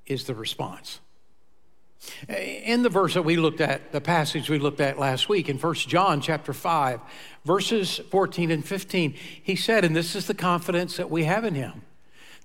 is 0.06 0.24
the 0.24 0.34
response. 0.34 1.00
Uh, 2.28 2.34
in 2.34 2.82
the 2.82 2.88
verse 2.88 3.14
that 3.14 3.22
we 3.22 3.36
looked 3.36 3.60
at, 3.60 3.92
the 3.92 4.00
passage 4.00 4.50
we 4.50 4.58
looked 4.58 4.80
at 4.80 4.98
last 4.98 5.28
week 5.28 5.48
in 5.48 5.58
1 5.58 5.74
John 5.74 6.20
chapter 6.20 6.52
5, 6.52 7.00
verses 7.44 7.98
14 8.10 8.50
and 8.50 8.64
15, 8.64 9.14
he 9.42 9.56
said, 9.56 9.84
and 9.84 9.96
this 9.96 10.14
is 10.14 10.26
the 10.26 10.34
confidence 10.34 10.96
that 10.96 11.10
we 11.10 11.24
have 11.24 11.44
in 11.44 11.54
him, 11.54 11.82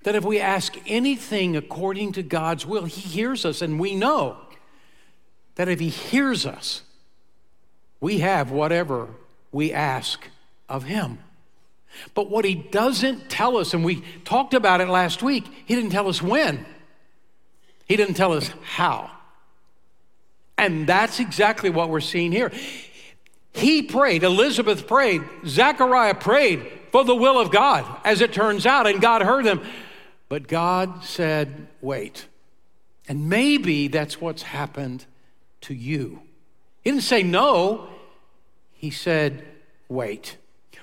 that 0.03 0.15
if 0.15 0.23
we 0.23 0.39
ask 0.39 0.77
anything 0.87 1.55
according 1.55 2.11
to 2.13 2.23
God's 2.23 2.65
will, 2.65 2.85
he 2.85 3.01
hears 3.01 3.45
us, 3.45 3.61
and 3.61 3.79
we 3.79 3.95
know 3.95 4.37
that 5.55 5.69
if 5.69 5.79
he 5.79 5.89
hears 5.89 6.45
us, 6.45 6.81
we 7.99 8.19
have 8.19 8.51
whatever 8.51 9.09
we 9.51 9.71
ask 9.71 10.27
of 10.67 10.83
him. 10.83 11.19
But 12.13 12.29
what 12.29 12.45
he 12.45 12.55
doesn't 12.55 13.29
tell 13.29 13.57
us, 13.57 13.73
and 13.73 13.85
we 13.85 14.03
talked 14.25 14.53
about 14.53 14.81
it 14.81 14.89
last 14.89 15.21
week, 15.21 15.45
he 15.65 15.75
didn't 15.75 15.91
tell 15.91 16.09
us 16.09 16.21
when. 16.21 16.65
He 17.87 17.95
didn't 17.95 18.15
tell 18.15 18.33
us 18.33 18.49
how. 18.63 19.11
And 20.57 20.87
that's 20.87 21.19
exactly 21.19 21.69
what 21.69 21.89
we're 21.89 21.99
seeing 21.99 22.31
here. 22.31 22.51
He 23.53 23.83
prayed, 23.83 24.23
Elizabeth 24.23 24.87
prayed, 24.87 25.21
Zechariah 25.45 26.15
prayed 26.15 26.71
for 26.91 27.03
the 27.03 27.15
will 27.15 27.39
of 27.39 27.51
God, 27.51 27.85
as 28.03 28.21
it 28.21 28.33
turns 28.33 28.65
out, 28.65 28.87
and 28.87 29.01
God 29.01 29.21
heard 29.21 29.45
them. 29.45 29.61
But 30.29 30.47
God 30.47 31.03
said, 31.03 31.67
wait. 31.81 32.27
And 33.07 33.29
maybe 33.29 33.87
that's 33.87 34.19
what's 34.19 34.43
happened 34.43 35.05
to 35.61 35.73
you. 35.73 36.21
He 36.83 36.91
didn't 36.91 37.03
say 37.03 37.23
no, 37.23 37.87
He 38.73 38.89
said, 38.89 39.45
wait. 39.87 40.37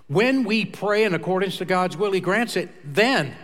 When 0.07 0.45
we 0.45 0.65
pray 0.65 1.05
in 1.05 1.15
accordance 1.15 1.59
to 1.59 1.65
God's 1.65 1.97
will, 1.97 2.13
He 2.13 2.21
grants 2.21 2.57
it 2.57 2.71
then. 2.85 3.35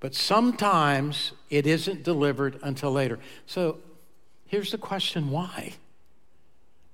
But 0.00 0.14
sometimes 0.14 1.32
it 1.50 1.66
isn't 1.66 2.04
delivered 2.04 2.58
until 2.62 2.92
later. 2.92 3.18
So 3.46 3.78
Here's 4.48 4.72
the 4.72 4.78
question 4.78 5.30
why? 5.30 5.74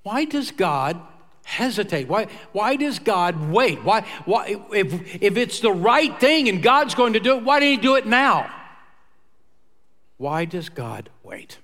Why 0.02 0.26
does 0.26 0.50
God 0.50 1.00
hesitate? 1.44 2.08
Why, 2.08 2.26
why 2.52 2.76
does 2.76 2.98
God 2.98 3.50
wait? 3.50 3.82
Why, 3.82 4.02
why, 4.26 4.56
if, 4.72 5.22
if 5.22 5.36
it's 5.36 5.60
the 5.60 5.72
right 5.72 6.18
thing 6.20 6.48
and 6.48 6.62
God's 6.62 6.94
going 6.94 7.14
to 7.14 7.20
do 7.20 7.36
it, 7.36 7.44
why 7.44 7.60
didn't 7.60 7.80
He 7.80 7.82
do 7.82 7.94
it 7.94 8.06
now? 8.06 8.52
Why 10.18 10.44
does 10.44 10.68
God 10.68 11.10
wait? 11.22 11.58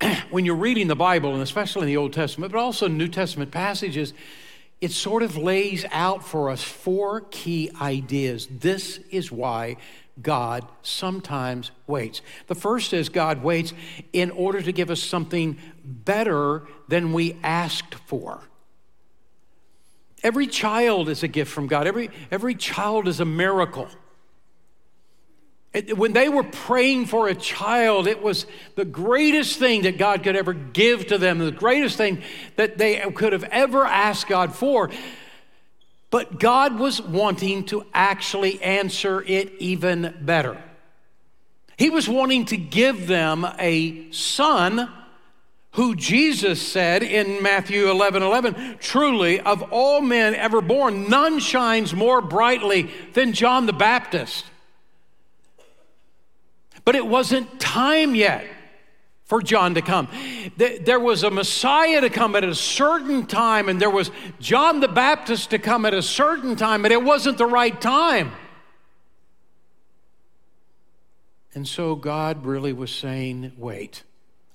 when 0.30 0.44
you're 0.44 0.54
reading 0.54 0.88
the 0.88 0.96
Bible, 0.96 1.32
and 1.32 1.42
especially 1.42 1.82
in 1.82 1.88
the 1.88 1.96
Old 1.96 2.12
Testament, 2.12 2.52
but 2.52 2.58
also 2.58 2.88
New 2.88 3.08
Testament 3.08 3.50
passages, 3.50 4.12
it 4.80 4.90
sort 4.90 5.22
of 5.22 5.36
lays 5.36 5.84
out 5.90 6.24
for 6.24 6.50
us 6.50 6.62
four 6.62 7.22
key 7.30 7.70
ideas. 7.80 8.46
This 8.50 8.98
is 9.10 9.32
why 9.32 9.76
God 10.22 10.66
sometimes 10.82 11.70
waits. 11.86 12.22
The 12.46 12.54
first 12.54 12.92
is 12.92 13.08
God 13.08 13.42
waits 13.42 13.72
in 14.12 14.30
order 14.30 14.62
to 14.62 14.72
give 14.72 14.90
us 14.90 15.02
something 15.02 15.58
better 15.84 16.62
than 16.88 17.12
we 17.12 17.36
asked 17.42 17.94
for. 18.06 18.40
Every 20.22 20.46
child 20.46 21.08
is 21.08 21.22
a 21.22 21.28
gift 21.28 21.50
from 21.50 21.66
God, 21.66 21.86
every, 21.86 22.10
every 22.30 22.54
child 22.54 23.08
is 23.08 23.20
a 23.20 23.24
miracle. 23.24 23.88
When 25.96 26.12
they 26.12 26.28
were 26.28 26.44
praying 26.44 27.06
for 27.06 27.26
a 27.26 27.34
child, 27.34 28.06
it 28.06 28.22
was 28.22 28.46
the 28.76 28.84
greatest 28.84 29.58
thing 29.58 29.82
that 29.82 29.98
God 29.98 30.22
could 30.22 30.36
ever 30.36 30.52
give 30.52 31.08
to 31.08 31.18
them, 31.18 31.40
the 31.40 31.50
greatest 31.50 31.96
thing 31.96 32.22
that 32.54 32.78
they 32.78 32.98
could 33.10 33.32
have 33.32 33.42
ever 33.44 33.84
asked 33.84 34.28
God 34.28 34.54
for. 34.54 34.88
But 36.14 36.38
God 36.38 36.78
was 36.78 37.02
wanting 37.02 37.64
to 37.64 37.84
actually 37.92 38.62
answer 38.62 39.20
it 39.26 39.52
even 39.58 40.14
better. 40.20 40.62
He 41.76 41.90
was 41.90 42.08
wanting 42.08 42.44
to 42.44 42.56
give 42.56 43.08
them 43.08 43.44
a 43.58 44.12
son 44.12 44.88
who 45.72 45.96
Jesus 45.96 46.62
said 46.62 47.02
in 47.02 47.42
Matthew 47.42 47.90
11 47.90 48.22
11, 48.22 48.76
truly, 48.78 49.40
of 49.40 49.64
all 49.72 50.00
men 50.00 50.36
ever 50.36 50.60
born, 50.60 51.08
none 51.10 51.40
shines 51.40 51.92
more 51.92 52.20
brightly 52.20 52.92
than 53.14 53.32
John 53.32 53.66
the 53.66 53.72
Baptist. 53.72 54.44
But 56.84 56.94
it 56.94 57.08
wasn't 57.08 57.58
time 57.58 58.14
yet 58.14 58.46
for 59.24 59.40
John 59.40 59.74
to 59.74 59.82
come. 59.82 60.08
There 60.56 61.00
was 61.00 61.22
a 61.22 61.30
Messiah 61.30 62.00
to 62.00 62.10
come 62.10 62.36
at 62.36 62.44
a 62.44 62.54
certain 62.54 63.26
time, 63.26 63.68
and 63.68 63.80
there 63.80 63.90
was 63.90 64.10
John 64.38 64.80
the 64.80 64.88
Baptist 64.88 65.50
to 65.50 65.58
come 65.58 65.86
at 65.86 65.94
a 65.94 66.02
certain 66.02 66.56
time, 66.56 66.84
and 66.84 66.92
it 66.92 67.02
wasn't 67.02 67.38
the 67.38 67.46
right 67.46 67.80
time. 67.80 68.32
And 71.54 71.66
so 71.66 71.94
God 71.94 72.44
really 72.44 72.72
was 72.72 72.90
saying, 72.90 73.52
wait, 73.56 74.02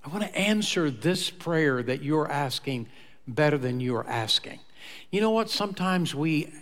I 0.06 0.10
want 0.10 0.24
to 0.24 0.38
answer 0.38 0.92
this 0.92 1.30
prayer 1.30 1.82
that 1.82 2.04
you're 2.04 2.30
asking 2.30 2.88
better 3.28 3.58
than 3.58 3.80
you're 3.80 4.08
asking. 4.08 4.60
You 5.10 5.22
know 5.22 5.32
what? 5.32 5.50
Sometimes 5.50 6.14
we 6.14 6.54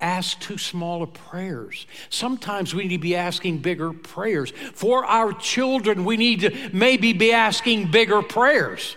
ask 0.00 0.38
too 0.40 0.58
small 0.58 1.02
of 1.02 1.12
prayers. 1.12 1.86
Sometimes 2.08 2.74
we 2.74 2.84
need 2.84 2.96
to 2.96 2.98
be 2.98 3.16
asking 3.16 3.58
bigger 3.58 3.92
prayers. 3.92 4.50
For 4.74 5.04
our 5.04 5.32
children, 5.32 6.04
we 6.04 6.16
need 6.16 6.40
to 6.40 6.70
maybe 6.72 7.12
be 7.12 7.32
asking 7.32 7.90
bigger 7.90 8.22
prayers. 8.22 8.96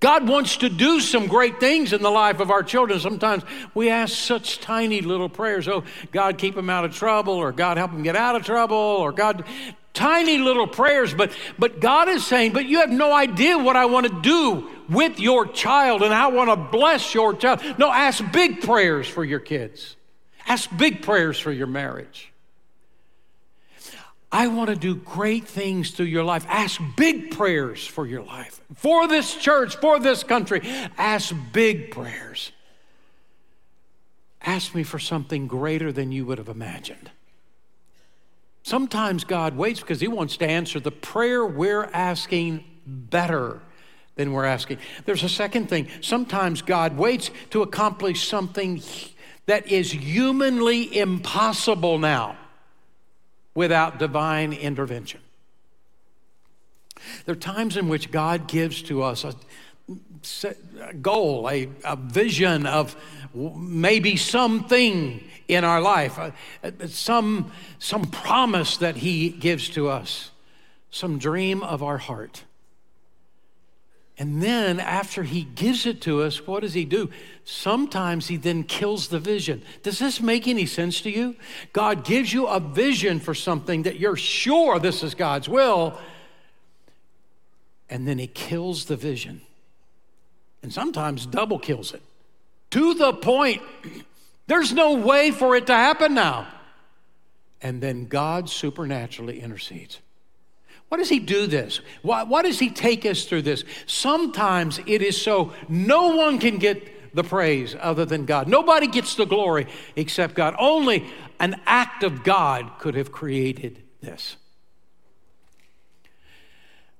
God 0.00 0.26
wants 0.26 0.56
to 0.58 0.70
do 0.70 0.98
some 1.00 1.26
great 1.26 1.60
things 1.60 1.92
in 1.92 2.02
the 2.02 2.10
life 2.10 2.40
of 2.40 2.50
our 2.50 2.62
children. 2.62 2.98
Sometimes 2.98 3.42
we 3.74 3.90
ask 3.90 4.14
such 4.14 4.58
tiny 4.60 5.02
little 5.02 5.28
prayers. 5.28 5.68
Oh, 5.68 5.84
God, 6.10 6.38
keep 6.38 6.54
them 6.54 6.70
out 6.70 6.86
of 6.86 6.94
trouble, 6.94 7.34
or 7.34 7.52
God, 7.52 7.76
help 7.76 7.92
them 7.92 8.02
get 8.02 8.16
out 8.16 8.34
of 8.34 8.42
trouble, 8.42 8.76
or 8.76 9.12
God, 9.12 9.44
tiny 9.92 10.38
little 10.38 10.66
prayers. 10.66 11.12
But, 11.12 11.32
but 11.58 11.80
God 11.80 12.08
is 12.08 12.26
saying, 12.26 12.54
but 12.54 12.64
you 12.64 12.80
have 12.80 12.90
no 12.90 13.12
idea 13.12 13.58
what 13.58 13.76
I 13.76 13.84
want 13.84 14.06
to 14.06 14.20
do 14.22 14.70
with 14.88 15.20
your 15.20 15.46
child, 15.46 16.02
and 16.02 16.14
I 16.14 16.28
want 16.28 16.48
to 16.48 16.56
bless 16.56 17.14
your 17.14 17.34
child. 17.34 17.62
No, 17.78 17.92
ask 17.92 18.24
big 18.32 18.62
prayers 18.62 19.06
for 19.06 19.22
your 19.22 19.38
kids. 19.38 19.96
Ask 20.46 20.74
big 20.76 21.02
prayers 21.02 21.38
for 21.38 21.52
your 21.52 21.66
marriage. 21.66 22.32
I 24.32 24.46
want 24.46 24.70
to 24.70 24.76
do 24.76 24.94
great 24.94 25.46
things 25.48 25.90
through 25.90 26.06
your 26.06 26.22
life. 26.22 26.46
Ask 26.48 26.80
big 26.96 27.32
prayers 27.32 27.84
for 27.84 28.06
your 28.06 28.22
life. 28.22 28.60
For 28.76 29.08
this 29.08 29.34
church, 29.34 29.76
for 29.76 29.98
this 29.98 30.22
country, 30.22 30.60
ask 30.96 31.34
big 31.52 31.90
prayers. 31.90 32.52
Ask 34.42 34.74
me 34.74 34.84
for 34.84 34.98
something 34.98 35.48
greater 35.48 35.90
than 35.90 36.12
you 36.12 36.24
would 36.26 36.38
have 36.38 36.48
imagined. 36.48 37.10
Sometimes 38.62 39.24
God 39.24 39.56
waits 39.56 39.80
because 39.80 40.00
He 40.00 40.08
wants 40.08 40.36
to 40.38 40.48
answer 40.48 40.78
the 40.78 40.92
prayer 40.92 41.44
we're 41.44 41.84
asking 41.92 42.64
better 42.86 43.60
than 44.14 44.32
we're 44.32 44.44
asking. 44.44 44.78
There's 45.06 45.22
a 45.22 45.28
second 45.28 45.68
thing. 45.68 45.88
Sometimes 46.02 46.62
God 46.62 46.96
waits 46.96 47.30
to 47.50 47.62
accomplish 47.62 48.28
something 48.28 48.82
that 49.50 49.66
is 49.66 49.90
humanly 49.90 50.96
impossible 50.96 51.98
now 51.98 52.36
without 53.52 53.98
divine 53.98 54.52
intervention. 54.52 55.20
There 57.24 57.32
are 57.32 57.38
times 57.38 57.76
in 57.76 57.88
which 57.88 58.12
God 58.12 58.46
gives 58.46 58.80
to 58.82 59.02
us 59.02 59.24
a, 59.24 60.94
goal, 61.02 61.50
a, 61.50 61.68
a, 61.84 61.96
vision 61.96 62.64
of 62.64 62.94
maybe 63.34 64.14
something 64.14 65.24
in 65.48 65.64
our 65.64 65.80
life, 65.80 66.16
some, 66.86 67.50
some 67.80 68.04
promise 68.04 68.76
that 68.76 68.98
He 68.98 69.30
gives 69.30 69.68
to 69.70 69.88
us, 69.88 70.30
some 70.92 71.18
dream 71.18 71.64
of 71.64 71.82
our 71.82 71.98
heart. 71.98 72.44
And 74.20 74.42
then, 74.42 74.80
after 74.80 75.22
he 75.22 75.44
gives 75.44 75.86
it 75.86 76.02
to 76.02 76.22
us, 76.22 76.46
what 76.46 76.60
does 76.60 76.74
he 76.74 76.84
do? 76.84 77.08
Sometimes 77.44 78.28
he 78.28 78.36
then 78.36 78.64
kills 78.64 79.08
the 79.08 79.18
vision. 79.18 79.62
Does 79.82 79.98
this 79.98 80.20
make 80.20 80.46
any 80.46 80.66
sense 80.66 81.00
to 81.00 81.10
you? 81.10 81.36
God 81.72 82.04
gives 82.04 82.30
you 82.30 82.46
a 82.46 82.60
vision 82.60 83.18
for 83.18 83.32
something 83.32 83.84
that 83.84 83.98
you're 83.98 84.16
sure 84.16 84.78
this 84.78 85.02
is 85.02 85.14
God's 85.14 85.48
will, 85.48 85.98
and 87.88 88.06
then 88.06 88.18
he 88.18 88.26
kills 88.26 88.84
the 88.84 88.96
vision. 88.96 89.40
And 90.62 90.70
sometimes 90.70 91.24
double 91.24 91.58
kills 91.58 91.94
it 91.94 92.02
to 92.72 92.92
the 92.92 93.14
point 93.14 93.62
there's 94.48 94.74
no 94.74 94.96
way 94.96 95.30
for 95.30 95.56
it 95.56 95.66
to 95.68 95.74
happen 95.74 96.12
now. 96.12 96.46
And 97.62 97.82
then 97.82 98.04
God 98.04 98.50
supernaturally 98.50 99.40
intercedes. 99.40 99.98
Why 100.90 100.98
does 100.98 101.08
he 101.08 101.20
do 101.20 101.46
this? 101.46 101.80
Why, 102.02 102.24
why 102.24 102.42
does 102.42 102.58
he 102.58 102.68
take 102.68 103.06
us 103.06 103.24
through 103.24 103.42
this? 103.42 103.64
Sometimes 103.86 104.80
it 104.86 105.02
is 105.02 105.20
so 105.20 105.52
no 105.68 106.16
one 106.16 106.40
can 106.40 106.58
get 106.58 107.14
the 107.14 107.22
praise 107.22 107.76
other 107.78 108.04
than 108.04 108.24
God. 108.24 108.48
Nobody 108.48 108.88
gets 108.88 109.14
the 109.14 109.24
glory 109.24 109.68
except 109.94 110.34
God. 110.34 110.56
Only 110.58 111.06
an 111.38 111.60
act 111.64 112.02
of 112.02 112.24
God 112.24 112.72
could 112.80 112.96
have 112.96 113.12
created 113.12 113.84
this. 114.00 114.36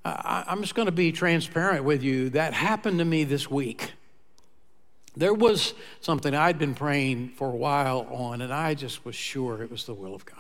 I, 0.05 0.45
I'm 0.47 0.63
just 0.63 0.77
going 0.77 0.87
to 0.87 0.93
be 0.93 1.11
transparent 1.11 1.85
with 1.85 2.05
you. 2.05 2.31
That 2.31 2.55
happened 2.55 3.01
to 3.01 3.05
me 3.05 3.25
this 3.25 3.51
week. 3.51 3.93
There 5.17 5.35
was 5.35 5.75
something 6.01 6.33
I'd 6.33 6.61
been 6.61 6.77
praying 6.77 7.31
for 7.31 7.49
a 7.49 7.57
while 7.57 8.07
on, 8.09 8.41
and 8.41 8.53
I 8.53 8.75
just 8.75 9.05
was 9.05 9.17
sure 9.17 9.63
it 9.65 9.71
was 9.71 9.85
the 9.85 9.95
will 9.95 10.15
of 10.15 10.25
God. 10.25 10.40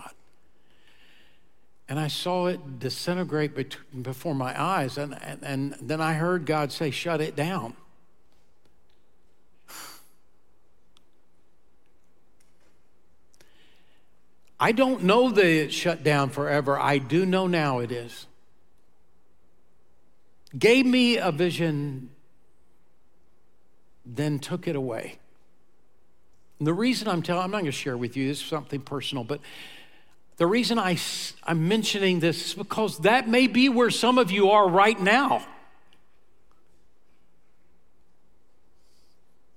And 1.90 2.00
I 2.00 2.06
saw 2.06 2.46
it 2.46 2.78
disintegrate 2.78 3.74
before 4.02 4.34
my 4.34 4.58
eyes. 4.58 4.96
And, 4.96 5.18
and, 5.20 5.42
and 5.42 5.74
then 5.82 6.00
I 6.00 6.12
heard 6.12 6.46
God 6.46 6.70
say, 6.70 6.92
Shut 6.92 7.20
it 7.20 7.34
down. 7.34 7.74
I 14.60 14.70
don't 14.70 15.02
know 15.02 15.30
that 15.30 15.44
it 15.44 15.72
shut 15.72 16.04
down 16.04 16.30
forever. 16.30 16.78
I 16.78 16.98
do 16.98 17.26
know 17.26 17.48
now 17.48 17.80
it 17.80 17.90
is. 17.90 18.28
Gave 20.56 20.86
me 20.86 21.16
a 21.16 21.32
vision, 21.32 22.10
then 24.06 24.38
took 24.38 24.68
it 24.68 24.76
away. 24.76 25.18
And 26.60 26.68
the 26.68 26.74
reason 26.74 27.08
I'm 27.08 27.22
telling, 27.22 27.42
I'm 27.42 27.50
not 27.50 27.62
going 27.62 27.66
to 27.66 27.72
share 27.72 27.96
with 27.96 28.16
you, 28.16 28.28
this 28.28 28.40
is 28.40 28.46
something 28.46 28.80
personal, 28.80 29.24
but 29.24 29.40
the 30.40 30.46
reason 30.46 30.78
I, 30.78 30.96
I'm 31.44 31.68
mentioning 31.68 32.20
this 32.20 32.46
is 32.46 32.54
because 32.54 33.00
that 33.00 33.28
may 33.28 33.46
be 33.46 33.68
where 33.68 33.90
some 33.90 34.16
of 34.16 34.30
you 34.30 34.52
are 34.52 34.66
right 34.66 34.98
now. 34.98 35.46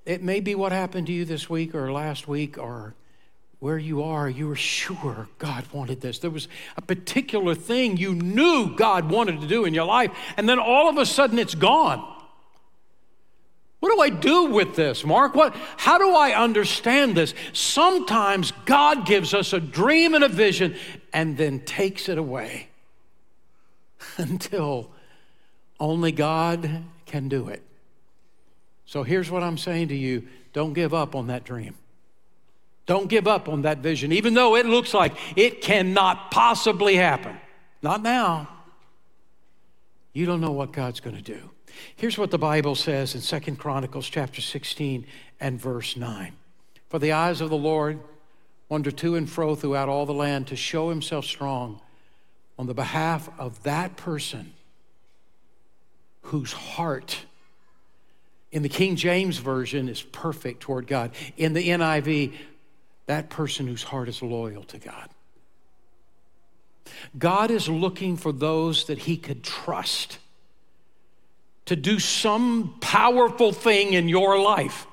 It 0.05 0.21
may 0.21 0.41
be 0.41 0.55
what 0.55 0.73
happened 0.73 1.07
to 1.07 1.13
you 1.13 1.23
this 1.23 1.49
week 1.49 1.73
or 1.73 1.89
last 1.93 2.27
week 2.27 2.57
or 2.57 2.95
where 3.59 3.77
you 3.77 4.03
are, 4.03 4.27
you 4.29 4.49
were 4.49 4.57
sure 4.57 5.29
God 5.37 5.63
wanted 5.71 6.01
this. 6.01 6.19
There 6.19 6.29
was 6.29 6.49
a 6.75 6.81
particular 6.81 7.55
thing 7.55 7.95
you 7.95 8.13
knew 8.13 8.75
God 8.75 9.09
wanted 9.09 9.39
to 9.39 9.47
do 9.47 9.63
in 9.63 9.73
your 9.73 9.85
life, 9.85 10.11
and 10.35 10.49
then 10.49 10.59
all 10.59 10.89
of 10.89 10.97
a 10.97 11.05
sudden 11.05 11.39
it's 11.39 11.55
gone. 11.55 12.12
What 13.83 13.93
do 13.93 13.99
I 13.99 14.09
do 14.11 14.45
with 14.45 14.77
this, 14.77 15.03
Mark? 15.03 15.35
What, 15.35 15.53
how 15.75 15.97
do 15.97 16.15
I 16.15 16.31
understand 16.41 17.17
this? 17.17 17.33
Sometimes 17.51 18.53
God 18.63 19.05
gives 19.05 19.33
us 19.33 19.51
a 19.51 19.59
dream 19.59 20.13
and 20.13 20.23
a 20.23 20.29
vision 20.29 20.77
and 21.11 21.35
then 21.35 21.59
takes 21.59 22.07
it 22.07 22.17
away 22.17 22.69
until 24.17 24.89
only 25.81 26.13
God 26.13 26.85
can 27.05 27.27
do 27.27 27.49
it. 27.49 27.61
So 28.85 29.03
here's 29.03 29.29
what 29.29 29.43
I'm 29.43 29.57
saying 29.57 29.89
to 29.89 29.97
you 29.97 30.29
don't 30.53 30.71
give 30.71 30.93
up 30.93 31.13
on 31.13 31.27
that 31.27 31.43
dream. 31.43 31.75
Don't 32.85 33.09
give 33.09 33.27
up 33.27 33.49
on 33.49 33.63
that 33.63 33.79
vision, 33.79 34.13
even 34.13 34.33
though 34.33 34.55
it 34.55 34.65
looks 34.65 34.93
like 34.93 35.13
it 35.35 35.59
cannot 35.59 36.31
possibly 36.31 36.95
happen. 36.95 37.35
Not 37.81 38.01
now. 38.01 38.47
You 40.13 40.25
don't 40.25 40.39
know 40.39 40.53
what 40.53 40.71
God's 40.71 41.01
going 41.01 41.17
to 41.17 41.21
do. 41.21 41.49
Here's 41.95 42.17
what 42.17 42.31
the 42.31 42.37
Bible 42.37 42.75
says 42.75 43.15
in 43.15 43.21
Second 43.21 43.57
Chronicles 43.57 44.07
chapter 44.09 44.41
16 44.41 45.05
and 45.39 45.59
verse 45.59 45.95
9. 45.95 46.33
For 46.89 46.99
the 46.99 47.11
eyes 47.11 47.41
of 47.41 47.49
the 47.49 47.57
Lord 47.57 47.99
wander 48.69 48.91
to 48.91 49.15
and 49.15 49.29
fro 49.29 49.55
throughout 49.55 49.89
all 49.89 50.05
the 50.05 50.13
land 50.13 50.47
to 50.47 50.55
show 50.55 50.89
himself 50.89 51.25
strong 51.25 51.81
on 52.57 52.67
the 52.67 52.73
behalf 52.73 53.29
of 53.39 53.63
that 53.63 53.95
person 53.97 54.53
whose 56.23 56.53
heart 56.53 57.25
in 58.51 58.61
the 58.61 58.69
King 58.69 58.95
James 58.95 59.39
Version 59.39 59.89
is 59.89 60.01
perfect 60.01 60.61
toward 60.61 60.85
God. 60.85 61.11
In 61.37 61.53
the 61.53 61.69
NIV, 61.69 62.33
that 63.07 63.29
person 63.29 63.67
whose 63.67 63.83
heart 63.83 64.07
is 64.07 64.21
loyal 64.21 64.63
to 64.65 64.77
God. 64.77 65.09
God 67.17 67.51
is 67.51 67.67
looking 67.67 68.15
for 68.15 68.31
those 68.31 68.85
that 68.85 68.99
he 68.99 69.17
could 69.17 69.43
trust 69.43 70.19
to 71.65 71.75
do 71.75 71.99
some 71.99 72.75
powerful 72.81 73.51
thing 73.51 73.93
in 73.93 74.09
your 74.09 74.39
life. 74.39 74.87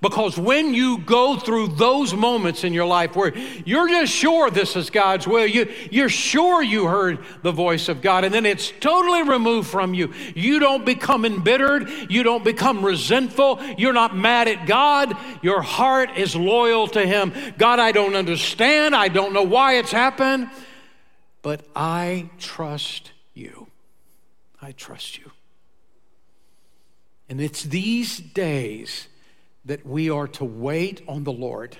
Because 0.00 0.38
when 0.38 0.72
you 0.72 0.98
go 0.98 1.36
through 1.36 1.68
those 1.68 2.14
moments 2.14 2.62
in 2.64 2.72
your 2.72 2.86
life 2.86 3.16
where 3.16 3.36
you're 3.64 3.88
just 3.88 4.12
sure 4.12 4.50
this 4.50 4.76
is 4.76 4.88
God's 4.88 5.26
will, 5.26 5.46
you, 5.46 5.72
you're 5.90 6.08
sure 6.08 6.62
you 6.62 6.86
heard 6.86 7.18
the 7.42 7.50
voice 7.50 7.88
of 7.88 8.00
God, 8.00 8.24
and 8.24 8.32
then 8.32 8.46
it's 8.46 8.72
totally 8.80 9.22
removed 9.22 9.68
from 9.68 9.92
you. 9.94 10.12
You 10.34 10.60
don't 10.60 10.84
become 10.84 11.24
embittered, 11.24 11.90
you 12.08 12.22
don't 12.22 12.44
become 12.44 12.84
resentful, 12.84 13.60
you're 13.76 13.92
not 13.92 14.16
mad 14.16 14.48
at 14.48 14.66
God. 14.66 15.16
Your 15.42 15.62
heart 15.62 16.16
is 16.16 16.36
loyal 16.36 16.86
to 16.88 17.04
Him. 17.04 17.32
God, 17.58 17.78
I 17.80 17.92
don't 17.92 18.14
understand, 18.14 18.94
I 18.94 19.08
don't 19.08 19.32
know 19.32 19.42
why 19.42 19.74
it's 19.74 19.92
happened, 19.92 20.50
but 21.42 21.64
I 21.74 22.30
trust 22.38 23.10
you. 23.34 23.66
I 24.62 24.72
trust 24.72 25.18
you. 25.18 25.32
And 27.30 27.40
it's 27.40 27.62
these 27.62 28.18
days 28.18 29.06
that 29.64 29.86
we 29.86 30.10
are 30.10 30.26
to 30.26 30.44
wait 30.44 31.00
on 31.06 31.22
the 31.22 31.32
Lord, 31.32 31.78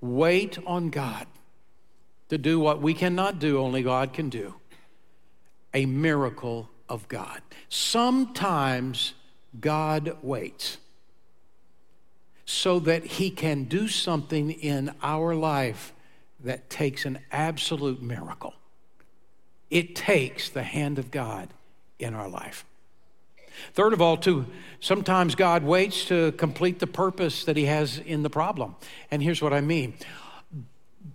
wait 0.00 0.58
on 0.66 0.90
God 0.90 1.28
to 2.28 2.36
do 2.36 2.58
what 2.58 2.82
we 2.82 2.92
cannot 2.92 3.38
do, 3.38 3.60
only 3.60 3.82
God 3.82 4.12
can 4.12 4.28
do 4.28 4.54
a 5.72 5.86
miracle 5.86 6.68
of 6.88 7.06
God. 7.06 7.40
Sometimes 7.68 9.14
God 9.60 10.16
waits 10.22 10.78
so 12.44 12.80
that 12.80 13.04
He 13.04 13.30
can 13.30 13.64
do 13.64 13.86
something 13.86 14.50
in 14.50 14.92
our 15.02 15.36
life 15.36 15.92
that 16.40 16.68
takes 16.68 17.04
an 17.04 17.20
absolute 17.30 18.02
miracle. 18.02 18.54
It 19.70 19.94
takes 19.94 20.48
the 20.48 20.62
hand 20.64 20.98
of 20.98 21.10
God 21.12 21.50
in 21.98 22.14
our 22.14 22.28
life. 22.28 22.64
Third 23.74 23.92
of 23.92 24.00
all, 24.00 24.16
too, 24.16 24.46
sometimes 24.80 25.34
God 25.34 25.62
waits 25.62 26.04
to 26.06 26.32
complete 26.32 26.78
the 26.78 26.86
purpose 26.86 27.44
that 27.44 27.56
He 27.56 27.66
has 27.66 27.98
in 27.98 28.22
the 28.22 28.30
problem. 28.30 28.76
And 29.10 29.22
here's 29.22 29.42
what 29.42 29.52
I 29.52 29.60
mean 29.60 29.94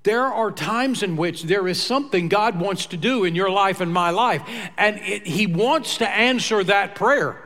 there 0.03 0.25
are 0.25 0.51
times 0.51 1.03
in 1.03 1.15
which 1.15 1.43
there 1.43 1.67
is 1.67 1.81
something 1.81 2.27
God 2.27 2.59
wants 2.59 2.87
to 2.87 2.97
do 2.97 3.23
in 3.23 3.35
your 3.35 3.49
life 3.49 3.81
and 3.81 3.93
my 3.93 4.09
life, 4.09 4.41
and 4.77 4.97
it, 4.99 5.27
He 5.27 5.47
wants 5.47 5.97
to 5.97 6.09
answer 6.09 6.63
that 6.63 6.95
prayer. 6.95 7.37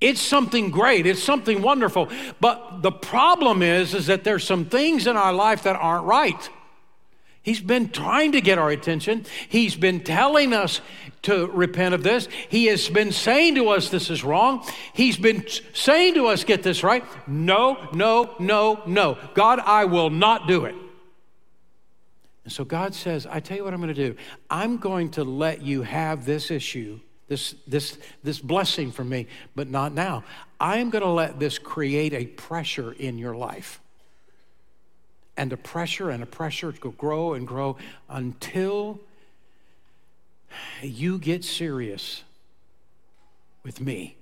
It's 0.00 0.20
something 0.20 0.70
great, 0.70 1.06
it's 1.06 1.22
something 1.22 1.62
wonderful. 1.62 2.08
But 2.40 2.82
the 2.82 2.92
problem 2.92 3.62
is, 3.62 3.94
is 3.94 4.06
that 4.06 4.24
there's 4.24 4.44
some 4.44 4.64
things 4.64 5.06
in 5.06 5.16
our 5.16 5.32
life 5.32 5.64
that 5.64 5.76
aren't 5.76 6.04
right. 6.04 6.50
He's 7.48 7.60
been 7.62 7.88
trying 7.88 8.32
to 8.32 8.42
get 8.42 8.58
our 8.58 8.68
attention. 8.68 9.24
He's 9.48 9.74
been 9.74 10.04
telling 10.04 10.52
us 10.52 10.82
to 11.22 11.46
repent 11.46 11.94
of 11.94 12.02
this. 12.02 12.28
He 12.50 12.66
has 12.66 12.90
been 12.90 13.10
saying 13.10 13.54
to 13.54 13.70
us 13.70 13.88
this 13.88 14.10
is 14.10 14.22
wrong. 14.22 14.66
He's 14.92 15.16
been 15.16 15.46
saying 15.72 16.12
to 16.16 16.26
us, 16.26 16.44
get 16.44 16.62
this 16.62 16.82
right. 16.82 17.02
No, 17.26 17.88
no, 17.94 18.34
no, 18.38 18.82
no. 18.86 19.16
God, 19.32 19.60
I 19.60 19.86
will 19.86 20.10
not 20.10 20.46
do 20.46 20.66
it. 20.66 20.74
And 22.44 22.52
so 22.52 22.66
God 22.66 22.94
says, 22.94 23.26
I 23.26 23.40
tell 23.40 23.56
you 23.56 23.64
what 23.64 23.72
I'm 23.72 23.80
going 23.80 23.94
to 23.94 24.08
do. 24.08 24.14
I'm 24.50 24.76
going 24.76 25.12
to 25.12 25.24
let 25.24 25.62
you 25.62 25.80
have 25.80 26.26
this 26.26 26.50
issue 26.50 27.00
this, 27.28 27.54
this, 27.66 27.98
this 28.22 28.38
blessing 28.40 28.90
from 28.90 29.08
me, 29.08 29.26
but 29.54 29.68
not 29.68 29.94
now. 29.94 30.24
I 30.60 30.78
am 30.78 30.90
going 30.90 31.02
to 31.02 31.10
let 31.10 31.38
this 31.38 31.58
create 31.58 32.12
a 32.12 32.26
pressure 32.26 32.92
in 32.92 33.16
your 33.16 33.34
life. 33.34 33.80
And 35.38 35.52
a 35.52 35.56
pressure 35.56 36.10
and 36.10 36.22
a 36.22 36.26
pressure 36.26 36.72
to 36.72 36.92
grow 36.92 37.32
and 37.32 37.46
grow 37.46 37.76
until 38.08 39.00
you 40.82 41.18
get 41.18 41.44
serious 41.44 42.24
with 43.62 43.80
me 43.80 44.16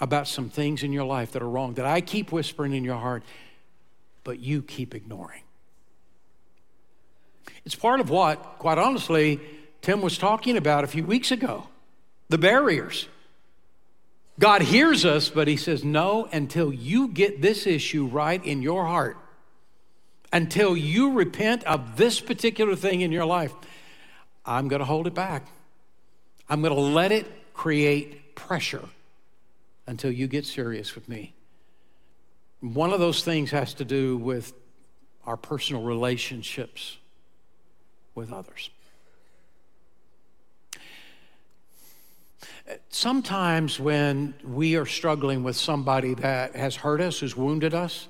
about 0.00 0.26
some 0.26 0.48
things 0.48 0.82
in 0.82 0.92
your 0.92 1.04
life 1.04 1.32
that 1.32 1.42
are 1.42 1.48
wrong 1.48 1.74
that 1.74 1.84
I 1.84 2.00
keep 2.00 2.32
whispering 2.32 2.72
in 2.72 2.82
your 2.82 2.96
heart, 2.96 3.22
but 4.24 4.40
you 4.40 4.62
keep 4.62 4.94
ignoring. 4.94 5.42
It's 7.66 7.74
part 7.74 8.00
of 8.00 8.08
what, 8.08 8.58
quite 8.58 8.78
honestly, 8.78 9.38
Tim 9.82 10.00
was 10.00 10.16
talking 10.16 10.56
about 10.56 10.84
a 10.84 10.86
few 10.86 11.04
weeks 11.04 11.30
ago 11.30 11.66
the 12.30 12.38
barriers. 12.38 13.08
God 14.38 14.62
hears 14.62 15.04
us, 15.04 15.28
but 15.28 15.48
He 15.48 15.56
says, 15.56 15.84
No, 15.84 16.26
until 16.32 16.72
you 16.72 17.08
get 17.08 17.42
this 17.42 17.66
issue 17.66 18.06
right 18.06 18.42
in 18.42 18.62
your 18.62 18.86
heart, 18.86 19.18
until 20.32 20.76
you 20.76 21.12
repent 21.12 21.64
of 21.64 21.96
this 21.96 22.20
particular 22.20 22.76
thing 22.76 23.00
in 23.00 23.12
your 23.12 23.24
life, 23.24 23.52
I'm 24.44 24.68
going 24.68 24.80
to 24.80 24.86
hold 24.86 25.06
it 25.06 25.14
back. 25.14 25.46
I'm 26.48 26.62
going 26.62 26.74
to 26.74 26.80
let 26.80 27.12
it 27.12 27.26
create 27.54 28.34
pressure 28.34 28.88
until 29.86 30.10
you 30.10 30.26
get 30.26 30.46
serious 30.46 30.94
with 30.94 31.08
me. 31.08 31.34
One 32.60 32.92
of 32.92 33.00
those 33.00 33.24
things 33.24 33.50
has 33.50 33.74
to 33.74 33.84
do 33.84 34.16
with 34.16 34.52
our 35.24 35.36
personal 35.36 35.82
relationships 35.82 36.98
with 38.14 38.32
others. 38.32 38.70
Sometimes, 42.88 43.80
when 43.80 44.34
we 44.44 44.76
are 44.76 44.86
struggling 44.86 45.42
with 45.42 45.56
somebody 45.56 46.14
that 46.14 46.54
has 46.54 46.76
hurt 46.76 47.00
us, 47.00 47.18
who's 47.18 47.36
wounded 47.36 47.74
us, 47.74 48.06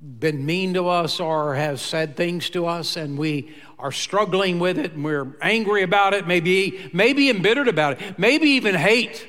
been 0.00 0.46
mean 0.46 0.74
to 0.74 0.88
us, 0.88 1.18
or 1.18 1.54
has 1.54 1.80
said 1.80 2.16
things 2.16 2.50
to 2.50 2.66
us, 2.66 2.96
and 2.96 3.18
we 3.18 3.54
are 3.78 3.92
struggling 3.92 4.58
with 4.58 4.78
it, 4.78 4.92
and 4.92 5.04
we're 5.04 5.36
angry 5.42 5.82
about 5.82 6.14
it, 6.14 6.26
maybe, 6.26 6.90
maybe 6.92 7.30
embittered 7.30 7.68
about 7.68 8.00
it, 8.00 8.18
maybe 8.18 8.50
even 8.50 8.74
hate. 8.74 9.26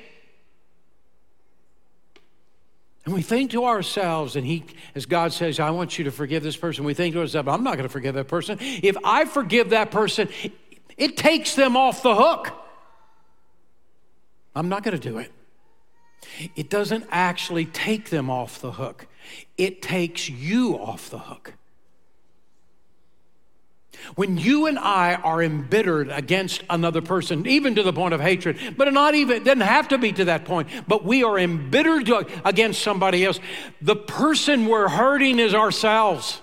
And 3.06 3.14
we 3.16 3.24
think 3.24 3.52
to 3.52 3.66
ourselves, 3.66 4.36
and 4.36 4.46
he, 4.46 4.64
as 4.94 5.08
God 5.08 5.34
says, 5.34 5.60
I 5.60 5.72
want 5.72 5.98
you 5.98 6.04
to 6.06 6.12
forgive 6.12 6.44
this 6.44 6.58
person, 6.58 6.84
we 6.84 6.94
think 6.94 7.16
to 7.16 7.22
ourselves, 7.22 7.48
I'm 7.48 7.64
not 7.64 7.76
going 7.76 7.88
to 7.88 7.92
forgive 7.92 8.14
that 8.14 8.28
person. 8.28 8.60
If 8.62 8.96
I 9.04 9.26
forgive 9.26 9.72
that 9.72 9.90
person, 9.90 10.30
it 10.96 11.18
takes 11.18 11.56
them 11.56 11.76
off 11.76 12.04
the 12.04 12.14
hook. 12.14 12.52
I'm 14.56 14.70
not 14.70 14.84
going 14.84 15.00
to 15.00 15.10
do 15.10 15.18
it. 15.18 15.32
It 16.56 16.70
doesn't 16.70 17.06
actually 17.10 17.66
take 17.66 18.12
them 18.12 18.30
off 18.30 18.62
the 18.62 18.74
hook, 18.74 19.08
it 19.58 19.82
takes 19.82 20.30
you 20.30 20.76
off 20.76 21.10
the 21.10 21.20
hook. 21.20 21.54
When 24.16 24.38
you 24.38 24.66
and 24.66 24.80
I 24.80 25.16
are 25.16 25.44
embittered 25.44 26.10
against 26.10 26.64
another 26.70 27.02
person, 27.02 27.46
even 27.46 27.76
to 27.76 27.84
the 27.84 27.94
point 27.94 28.14
of 28.14 28.22
hatred, 28.22 28.76
but 28.78 28.92
not 28.94 29.16
even, 29.16 29.38
it 29.38 29.44
doesn't 29.44 29.60
have 29.62 29.90
to 29.90 29.98
be 29.98 30.12
to 30.14 30.26
that 30.26 30.46
point, 30.46 30.70
but 30.88 31.04
we 31.04 31.24
are 31.24 31.38
embittered 31.38 32.10
against 32.46 32.82
somebody 32.82 33.26
else, 33.26 33.40
the 33.82 33.96
person 33.96 34.68
we're 34.68 34.88
hurting 34.88 35.40
is 35.40 35.54
ourselves. 35.54 36.42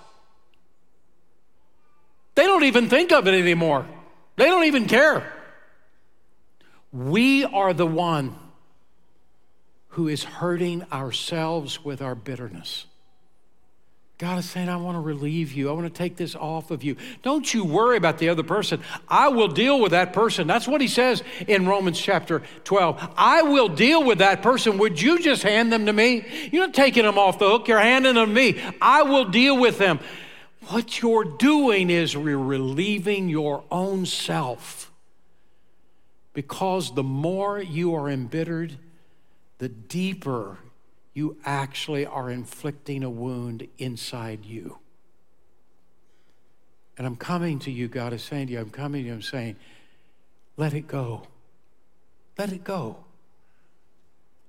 They 2.34 2.44
don't 2.44 2.64
even 2.64 2.88
think 2.88 3.12
of 3.12 3.26
it 3.26 3.34
anymore, 3.34 3.86
they 4.36 4.46
don't 4.46 4.64
even 4.64 4.86
care. 4.86 5.32
We 6.92 7.44
are 7.44 7.72
the 7.72 7.86
one 7.86 8.36
who 9.96 10.08
is 10.08 10.24
hurting 10.24 10.84
ourselves 10.92 11.82
with 11.82 12.02
our 12.02 12.14
bitterness. 12.14 12.84
God 14.18 14.38
is 14.38 14.44
saying, 14.44 14.68
I 14.68 14.76
want 14.76 14.96
to 14.96 15.00
relieve 15.00 15.52
you. 15.52 15.70
I 15.70 15.72
want 15.72 15.86
to 15.86 15.98
take 15.98 16.16
this 16.16 16.34
off 16.34 16.70
of 16.70 16.84
you. 16.84 16.96
Don't 17.22 17.54
you 17.54 17.64
worry 17.64 17.96
about 17.96 18.18
the 18.18 18.28
other 18.28 18.42
person. 18.42 18.82
I 19.08 19.28
will 19.28 19.48
deal 19.48 19.80
with 19.80 19.92
that 19.92 20.12
person. 20.12 20.46
That's 20.46 20.68
what 20.68 20.82
he 20.82 20.86
says 20.86 21.22
in 21.48 21.66
Romans 21.66 21.98
chapter 21.98 22.42
12. 22.64 23.14
I 23.16 23.40
will 23.40 23.70
deal 23.70 24.04
with 24.04 24.18
that 24.18 24.42
person. 24.42 24.76
Would 24.76 25.00
you 25.00 25.18
just 25.18 25.42
hand 25.42 25.72
them 25.72 25.86
to 25.86 25.94
me? 25.94 26.26
You're 26.52 26.66
not 26.66 26.74
taking 26.74 27.04
them 27.04 27.16
off 27.16 27.38
the 27.38 27.48
hook, 27.48 27.66
you're 27.66 27.80
handing 27.80 28.16
them 28.16 28.28
to 28.28 28.34
me. 28.34 28.62
I 28.82 29.00
will 29.00 29.24
deal 29.24 29.58
with 29.58 29.78
them. 29.78 30.00
What 30.68 31.00
you're 31.00 31.24
doing 31.24 31.88
is 31.88 32.14
relieving 32.14 33.30
your 33.30 33.64
own 33.70 34.04
self 34.04 34.92
because 36.34 36.94
the 36.94 37.02
more 37.02 37.62
you 37.62 37.94
are 37.94 38.10
embittered, 38.10 38.76
the 39.58 39.68
deeper 39.68 40.58
you 41.14 41.36
actually 41.44 42.04
are 42.04 42.30
inflicting 42.30 43.02
a 43.02 43.10
wound 43.10 43.66
inside 43.78 44.44
you. 44.44 44.78
And 46.98 47.06
I'm 47.06 47.16
coming 47.16 47.58
to 47.60 47.70
you, 47.70 47.88
God 47.88 48.12
is 48.12 48.22
saying 48.22 48.48
to 48.48 48.54
you, 48.54 48.60
I'm 48.60 48.70
coming 48.70 49.02
to 49.02 49.08
you, 49.08 49.14
I'm 49.14 49.22
saying, 49.22 49.56
let 50.56 50.74
it 50.74 50.86
go. 50.86 51.26
Let 52.38 52.52
it 52.52 52.64
go. 52.64 52.98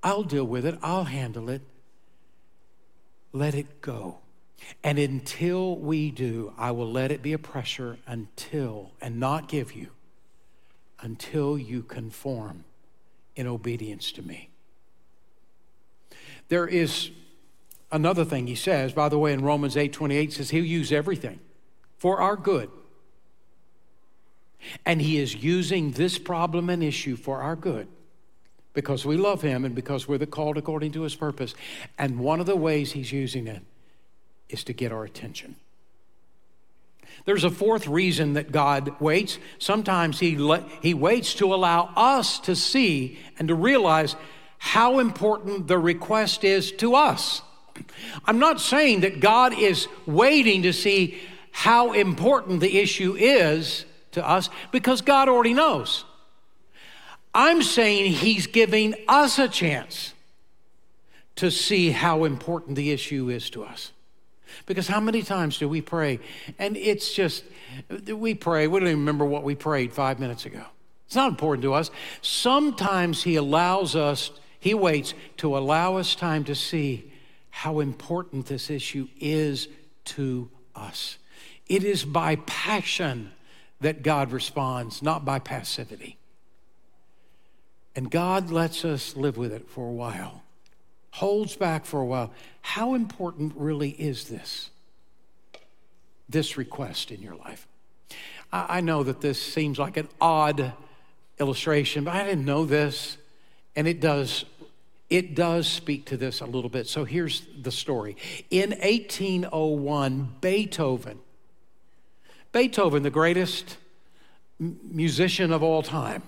I'll 0.04 0.24
deal 0.24 0.46
with 0.46 0.66
it, 0.66 0.78
I'll 0.82 1.06
handle 1.06 1.50
it. 1.50 1.62
Let 3.34 3.56
it 3.56 3.82
go. 3.82 4.20
And 4.84 4.98
until 4.98 5.76
we 5.76 6.12
do, 6.12 6.54
I 6.58 6.72
will 6.72 6.92
let 6.92 7.12
it 7.12 7.22
be 7.22 7.34
a 7.34 7.40
pressure 7.40 7.98
until, 8.08 8.92
and 9.02 9.20
not 9.20 9.48
give 9.48 9.74
you 9.74 9.90
until 11.00 11.58
you 11.58 11.84
conform 11.84 12.64
in 13.36 13.48
obedience 13.48 14.12
to 14.14 14.22
me. 14.22 14.50
There 16.50 16.68
is 16.68 17.12
another 17.92 18.26
thing 18.26 18.48
he 18.48 18.56
says, 18.56 18.94
by 18.94 19.10
the 19.10 19.20
way, 19.20 19.34
in 19.34 19.44
Romans 19.44 19.78
8 19.78 19.94
28 19.94 20.34
says 20.34 20.50
he'll 20.50 20.66
use 20.66 20.92
everything 20.92 21.40
for 21.98 22.20
our 22.20 22.36
good. 22.36 22.70
And 24.86 25.02
he 25.02 25.18
is 25.18 25.36
using 25.36 25.92
this 25.92 26.18
problem 26.18 26.70
and 26.70 26.84
issue 26.84 27.16
for 27.16 27.42
our 27.42 27.56
good 27.56 27.88
because 28.74 29.06
we 29.06 29.18
love 29.18 29.42
him 29.42 29.66
and 29.66 29.74
because 29.74 30.08
we're 30.08 30.18
the 30.18 30.28
called 30.28 30.58
according 30.58 30.92
to 30.92 31.02
his 31.02 31.16
purpose. 31.16 31.56
And 31.98 32.20
one 32.20 32.40
of 32.40 32.46
the 32.46 32.56
ways 32.56 32.92
he's 32.92 33.12
using 33.12 33.48
it 33.48 33.64
is 34.50 34.64
to 34.66 34.74
get 34.74 34.92
our 34.92 35.04
attention. 35.04 35.56
There's 37.26 37.44
a 37.44 37.50
fourth 37.50 37.88
reason 37.88 38.34
that 38.34 38.52
God 38.52 39.00
waits. 39.02 39.40
Sometimes 39.58 40.20
he, 40.20 40.38
le- 40.38 40.66
he 40.82 40.94
waits 40.94 41.34
to 41.36 41.54
allow 41.54 41.92
us 41.96 42.40
to 42.42 42.56
see 42.56 43.20
and 43.40 43.48
to 43.48 43.56
realize 43.56 44.16
how 44.58 45.00
important 45.00 45.68
the 45.68 45.78
request 45.78 46.44
is 46.44 46.72
to 46.74 46.96
us. 46.96 47.42
I'm 48.26 48.40
not 48.40 48.60
saying 48.60 49.02
that 49.02 49.20
God 49.20 49.54
is 49.54 49.88
waiting 50.06 50.64
to 50.64 50.74
see 50.74 51.20
how 51.52 51.94
important 51.94 52.60
the 52.60 52.78
issue 52.80 53.16
is 53.16 53.86
to 54.12 54.28
us 54.28 54.50
because 54.72 55.02
God 55.02 55.30
already 55.30 55.54
knows. 55.54 56.06
I'm 57.34 57.62
saying 57.62 58.14
He's 58.14 58.48
giving 58.48 58.96
us 59.08 59.38
a 59.38 59.48
chance 59.48 60.14
to 61.36 61.52
see 61.52 61.92
how 61.92 62.24
important 62.24 62.76
the 62.76 62.92
issue 62.92 63.30
is 63.30 63.50
to 63.52 63.64
us. 63.64 63.92
Because 64.66 64.88
how 64.88 65.00
many 65.00 65.22
times 65.22 65.60
do 65.60 65.70
we 65.70 65.82
pray? 65.82 66.20
And 66.58 66.76
it's 66.76 67.14
just, 67.14 67.44
we 68.08 68.34
pray, 68.34 68.68
we 68.68 68.80
don't 68.80 68.90
even 68.90 69.00
remember 69.00 69.26
what 69.26 69.44
we 69.44 69.54
prayed 69.54 69.94
five 69.94 70.20
minutes 70.20 70.46
ago. 70.46 70.64
It's 71.06 71.16
not 71.16 71.30
important 71.30 71.62
to 71.64 71.74
us. 71.74 71.92
Sometimes 72.22 73.24
He 73.24 73.36
allows 73.36 73.96
us, 73.96 74.32
He 74.68 74.74
waits 74.74 75.14
to 75.38 75.58
allow 75.58 75.96
us 75.96 76.14
time 76.14 76.44
to 76.44 76.54
see 76.54 77.10
how 77.52 77.80
important 77.80 78.48
this 78.48 78.70
issue 78.70 79.08
is 79.18 79.70
to 80.04 80.50
us. 80.76 81.18
It 81.68 81.86
is 81.86 82.04
by 82.04 82.36
passion 82.36 83.32
that 83.80 84.04
God 84.04 84.34
responds, 84.34 85.02
not 85.02 85.24
by 85.24 85.40
passivity. 85.40 86.18
And 87.96 88.12
God 88.12 88.52
lets 88.52 88.84
us 88.84 89.16
live 89.16 89.38
with 89.38 89.54
it 89.54 89.70
for 89.70 89.88
a 89.88 89.94
while 89.94 90.44
holds 91.12 91.56
back 91.56 91.86
for 91.86 92.02
a 92.02 92.06
while. 92.06 92.32
How 92.62 92.94
important 92.94 93.54
really 93.56 93.92
is 93.92 94.26
this? 94.26 94.70
This 96.28 96.58
request 96.58 97.10
in 97.10 97.22
your 97.22 97.36
life. 97.36 97.66
I 98.52 98.82
know 98.82 99.02
that 99.04 99.22
this 99.22 99.42
seems 99.42 99.80
like 99.80 99.96
an 99.96 100.10
odd 100.20 100.74
illustration, 101.40 102.04
but 102.04 102.16
I 102.16 102.24
didn't 102.24 102.46
know 102.46 102.66
this, 102.66 103.18
and 103.76 103.88
it 103.88 104.00
does 104.00 104.46
it 105.10 105.36
does 105.36 105.68
speak 105.68 106.06
to 106.06 106.18
this 106.18 106.42
a 106.42 106.46
little 106.46 106.70
bit. 106.70 106.88
So 106.88 107.06
here's 107.06 107.48
the 107.62 107.72
story. 107.72 108.18
In 108.50 108.72
1801, 108.72 110.36
Beethoven, 110.42 111.20
Beethoven, 112.52 113.04
the 113.04 113.10
greatest 113.10 113.78
musician 114.60 115.52
of 115.52 115.64
all 115.64 115.84
time, 115.84 116.24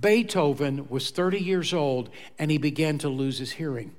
Beethoven 0.00 0.88
was 0.88 1.10
30 1.10 1.38
years 1.38 1.72
old 1.72 2.08
and 2.38 2.50
he 2.50 2.58
began 2.58 2.98
to 2.98 3.08
lose 3.08 3.38
his 3.38 3.52
hearing. 3.52 3.94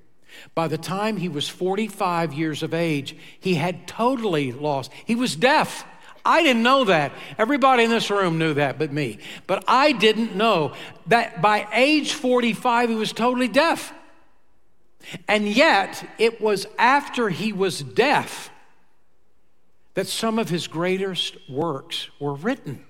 By 0.54 0.68
the 0.68 0.78
time 0.78 1.18
he 1.18 1.30
was 1.30 1.48
45 1.48 2.34
years 2.34 2.64
of 2.64 2.74
age, 2.74 3.16
he 3.40 3.56
had 3.56 3.88
totally 3.88 4.52
lost. 4.52 4.92
He 5.06 5.16
was 5.16 5.36
deaf. 5.36 5.86
I 6.26 6.42
didn't 6.42 6.64
know 6.64 6.86
that. 6.86 7.12
Everybody 7.38 7.84
in 7.84 7.92
this 7.92 8.10
room 8.10 8.40
knew 8.40 8.56
that 8.56 8.80
but 8.80 8.92
me. 8.92 9.20
But 9.46 9.64
I 9.68 9.92
didn't 9.92 10.36
know 10.36 10.74
that 11.08 11.42
by 11.42 11.68
age 11.72 12.14
45, 12.14 12.90
he 12.90 12.96
was 12.96 13.14
totally 13.14 13.48
deaf. 13.48 13.94
And 15.28 15.48
yet, 15.48 16.04
it 16.18 16.42
was 16.42 16.66
after 16.80 17.30
he 17.30 17.54
was 17.54 17.84
deaf 17.84 18.50
that 19.94 20.08
some 20.08 20.40
of 20.40 20.50
his 20.50 20.68
greatest 20.68 21.38
works 21.48 22.10
were 22.20 22.34
written. 22.34 22.84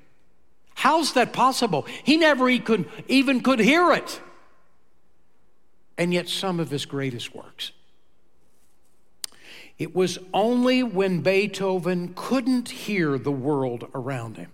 How's 0.74 1.14
that 1.14 1.34
possible? 1.34 1.86
He 2.04 2.18
never 2.18 2.48
even 2.50 3.42
could 3.42 3.60
hear 3.60 3.92
it. 3.92 4.22
And 5.98 6.14
yet, 6.14 6.30
some 6.30 6.60
of 6.60 6.70
his 6.70 6.86
greatest 6.86 7.36
works. 7.36 7.74
It 9.78 9.96
was 9.96 10.18
only 10.34 10.84
when 10.84 11.22
Beethoven 11.22 12.14
couldn't 12.16 12.70
hear 12.70 13.18
the 13.18 13.32
world 13.32 13.88
around 13.94 14.38
him 14.38 14.52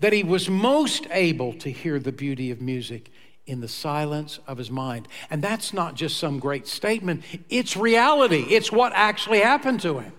that 0.00 0.12
he 0.12 0.22
was 0.22 0.48
most 0.48 1.06
able 1.10 1.52
to 1.54 1.70
hear 1.70 1.98
the 1.98 2.12
beauty 2.12 2.50
of 2.50 2.60
music 2.60 3.10
in 3.46 3.60
the 3.60 3.68
silence 3.68 4.38
of 4.46 4.56
his 4.56 4.70
mind. 4.70 5.08
And 5.30 5.42
that's 5.42 5.72
not 5.72 5.94
just 5.94 6.18
some 6.18 6.38
great 6.38 6.66
statement, 6.66 7.22
it's 7.50 7.76
reality. 7.76 8.46
It's 8.48 8.72
what 8.72 8.92
actually 8.94 9.40
happened 9.40 9.80
to 9.82 9.98
him. 9.98 10.12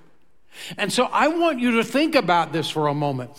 And 0.78 0.91
so 0.91 1.06
I 1.06 1.28
want 1.28 1.60
you 1.60 1.71
to 1.78 1.84
think 1.84 2.15
about 2.15 2.54
this 2.54 2.69
for 2.69 2.88
a 2.88 2.93
moment. 2.93 3.32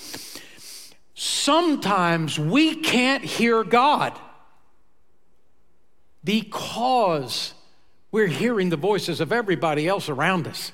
Sometimes 1.15 2.39
we 2.39 2.75
can't 2.75 3.25
hear 3.25 3.65
God 3.65 4.19
because 6.23 7.55
we're 8.17 8.27
hearing 8.27 8.71
the 8.71 8.79
voices 8.79 9.21
of 9.21 9.31
everybody 9.31 9.87
else 9.87 10.09
around 10.09 10.47
us. 10.47 10.73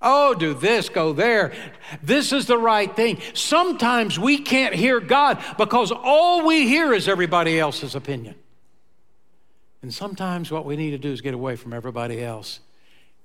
Oh, 0.00 0.32
do 0.32 0.54
this, 0.54 0.88
go 0.88 1.12
there. 1.12 1.52
This 2.02 2.32
is 2.32 2.46
the 2.46 2.56
right 2.56 2.96
thing. 2.96 3.20
Sometimes 3.34 4.18
we 4.18 4.38
can't 4.38 4.74
hear 4.74 4.98
God 4.98 5.44
because 5.58 5.92
all 5.92 6.46
we 6.46 6.66
hear 6.66 6.94
is 6.94 7.06
everybody 7.06 7.60
else's 7.60 7.94
opinion. 7.94 8.34
And 9.82 9.92
sometimes 9.92 10.50
what 10.50 10.64
we 10.64 10.76
need 10.76 10.92
to 10.92 10.98
do 10.98 11.12
is 11.12 11.20
get 11.20 11.34
away 11.34 11.56
from 11.56 11.74
everybody 11.74 12.24
else, 12.24 12.60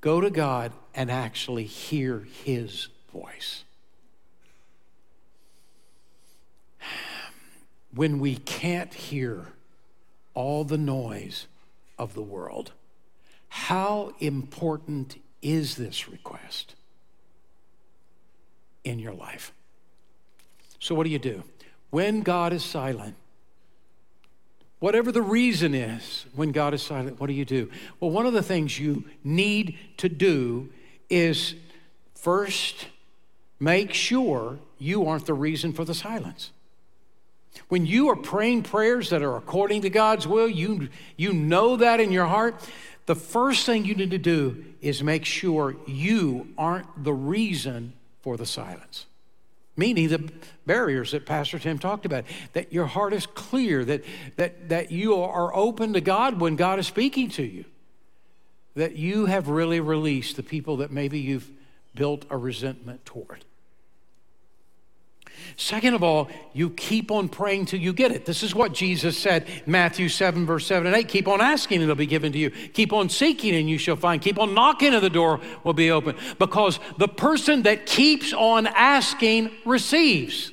go 0.01 0.19
to 0.19 0.29
God, 0.29 0.73
and 0.93 1.09
actually 1.09 1.63
hear 1.63 2.27
His 2.43 2.89
voice. 3.13 3.63
When 7.95 8.19
we 8.19 8.35
can't 8.35 8.93
hear 8.93 9.53
all 10.33 10.65
the 10.65 10.77
noise 10.77 11.47
of 11.97 12.15
the 12.15 12.21
world, 12.21 12.73
how 13.49 14.13
important 14.19 15.21
is 15.41 15.75
this 15.75 16.07
request 16.07 16.75
in 18.83 18.99
your 18.99 19.13
life? 19.13 19.51
So, 20.79 20.95
what 20.95 21.03
do 21.03 21.09
you 21.09 21.19
do? 21.19 21.43
When 21.89 22.21
God 22.21 22.53
is 22.53 22.63
silent, 22.63 23.15
whatever 24.79 25.11
the 25.11 25.21
reason 25.21 25.73
is, 25.73 26.25
when 26.33 26.51
God 26.51 26.73
is 26.73 26.81
silent, 26.81 27.19
what 27.19 27.27
do 27.27 27.33
you 27.33 27.45
do? 27.45 27.69
Well, 27.99 28.11
one 28.11 28.25
of 28.25 28.33
the 28.33 28.43
things 28.43 28.79
you 28.79 29.03
need 29.23 29.77
to 29.97 30.07
do 30.07 30.69
is 31.09 31.55
first 32.15 32.87
make 33.59 33.93
sure 33.93 34.59
you 34.77 35.05
aren't 35.05 35.25
the 35.25 35.33
reason 35.33 35.73
for 35.73 35.83
the 35.83 35.93
silence. 35.93 36.51
When 37.67 37.85
you 37.85 38.09
are 38.09 38.15
praying 38.15 38.63
prayers 38.63 39.09
that 39.09 39.21
are 39.21 39.35
according 39.35 39.81
to 39.81 39.89
God's 39.89 40.27
will, 40.27 40.47
you, 40.47 40.89
you 41.17 41.33
know 41.33 41.75
that 41.77 41.99
in 41.99 42.11
your 42.11 42.25
heart. 42.25 42.55
The 43.09 43.15
first 43.15 43.65
thing 43.65 43.85
you 43.85 43.95
need 43.95 44.11
to 44.11 44.19
do 44.19 44.63
is 44.81 45.01
make 45.01 45.25
sure 45.25 45.75
you 45.87 46.49
aren't 46.59 47.03
the 47.03 47.11
reason 47.11 47.93
for 48.21 48.37
the 48.37 48.45
silence. 48.45 49.07
Meaning 49.75 50.09
the 50.09 50.31
barriers 50.67 51.13
that 51.13 51.25
Pastor 51.25 51.57
Tim 51.57 51.79
talked 51.79 52.05
about, 52.05 52.25
that 52.53 52.71
your 52.71 52.85
heart 52.85 53.13
is 53.13 53.25
clear, 53.25 53.83
that, 53.83 54.03
that, 54.35 54.69
that 54.69 54.91
you 54.91 55.15
are 55.15 55.51
open 55.55 55.93
to 55.93 56.01
God 56.01 56.39
when 56.39 56.55
God 56.55 56.77
is 56.77 56.85
speaking 56.85 57.31
to 57.31 57.41
you, 57.41 57.65
that 58.75 58.95
you 58.95 59.25
have 59.25 59.47
really 59.47 59.79
released 59.79 60.35
the 60.35 60.43
people 60.43 60.77
that 60.77 60.91
maybe 60.91 61.17
you've 61.17 61.49
built 61.95 62.25
a 62.29 62.37
resentment 62.37 63.05
toward. 63.05 63.43
Second 65.55 65.93
of 65.93 66.03
all, 66.03 66.29
you 66.53 66.69
keep 66.69 67.11
on 67.11 67.29
praying 67.29 67.65
till 67.65 67.79
you 67.79 67.93
get 67.93 68.11
it. 68.11 68.25
This 68.25 68.43
is 68.43 68.55
what 68.55 68.73
Jesus 68.73 69.17
said, 69.17 69.47
Matthew 69.65 70.09
7, 70.09 70.45
verse 70.45 70.65
7 70.65 70.87
and 70.87 70.95
8. 70.95 71.07
Keep 71.07 71.27
on 71.27 71.41
asking, 71.41 71.77
and 71.77 71.83
it'll 71.83 71.95
be 71.95 72.05
given 72.05 72.31
to 72.31 72.37
you. 72.37 72.49
Keep 72.49 72.93
on 72.93 73.09
seeking, 73.09 73.55
and 73.55 73.69
you 73.69 73.77
shall 73.77 73.95
find. 73.95 74.21
Keep 74.21 74.39
on 74.39 74.53
knocking, 74.53 74.93
and 74.93 75.03
the 75.03 75.09
door 75.09 75.39
will 75.63 75.73
be 75.73 75.91
open. 75.91 76.15
Because 76.37 76.79
the 76.97 77.07
person 77.07 77.63
that 77.63 77.85
keeps 77.85 78.33
on 78.33 78.67
asking 78.67 79.51
receives. 79.65 80.51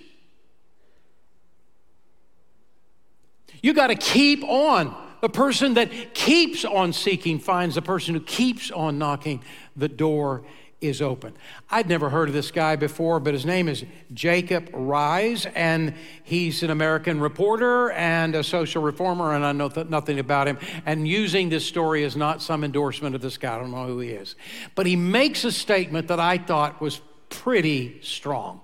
You 3.62 3.72
got 3.72 3.88
to 3.88 3.96
keep 3.96 4.44
on. 4.44 4.94
The 5.22 5.28
person 5.28 5.74
that 5.74 6.14
keeps 6.14 6.64
on 6.64 6.92
seeking 6.92 7.38
finds. 7.38 7.74
The 7.74 7.82
person 7.82 8.14
who 8.14 8.20
keeps 8.20 8.70
on 8.70 8.98
knocking, 8.98 9.42
the 9.74 9.88
door 9.88 10.44
is 10.80 11.00
open. 11.00 11.32
I'd 11.70 11.88
never 11.88 12.10
heard 12.10 12.28
of 12.28 12.34
this 12.34 12.50
guy 12.50 12.76
before, 12.76 13.18
but 13.18 13.32
his 13.32 13.46
name 13.46 13.68
is 13.68 13.84
Jacob 14.12 14.70
Riis, 14.72 15.50
and 15.54 15.94
he's 16.22 16.62
an 16.62 16.70
American 16.70 17.20
reporter 17.20 17.90
and 17.92 18.34
a 18.34 18.44
social 18.44 18.82
reformer, 18.82 19.34
and 19.34 19.44
I 19.44 19.52
know 19.52 19.68
th- 19.68 19.88
nothing 19.88 20.18
about 20.18 20.48
him. 20.48 20.58
And 20.84 21.08
using 21.08 21.48
this 21.48 21.64
story 21.64 22.02
is 22.02 22.16
not 22.16 22.42
some 22.42 22.62
endorsement 22.62 23.14
of 23.14 23.22
this 23.22 23.38
guy, 23.38 23.56
I 23.56 23.58
don't 23.58 23.70
know 23.70 23.86
who 23.86 24.00
he 24.00 24.10
is. 24.10 24.36
But 24.74 24.86
he 24.86 24.96
makes 24.96 25.44
a 25.44 25.52
statement 25.52 26.08
that 26.08 26.20
I 26.20 26.38
thought 26.38 26.80
was 26.80 27.00
pretty 27.30 27.98
strong. 28.02 28.60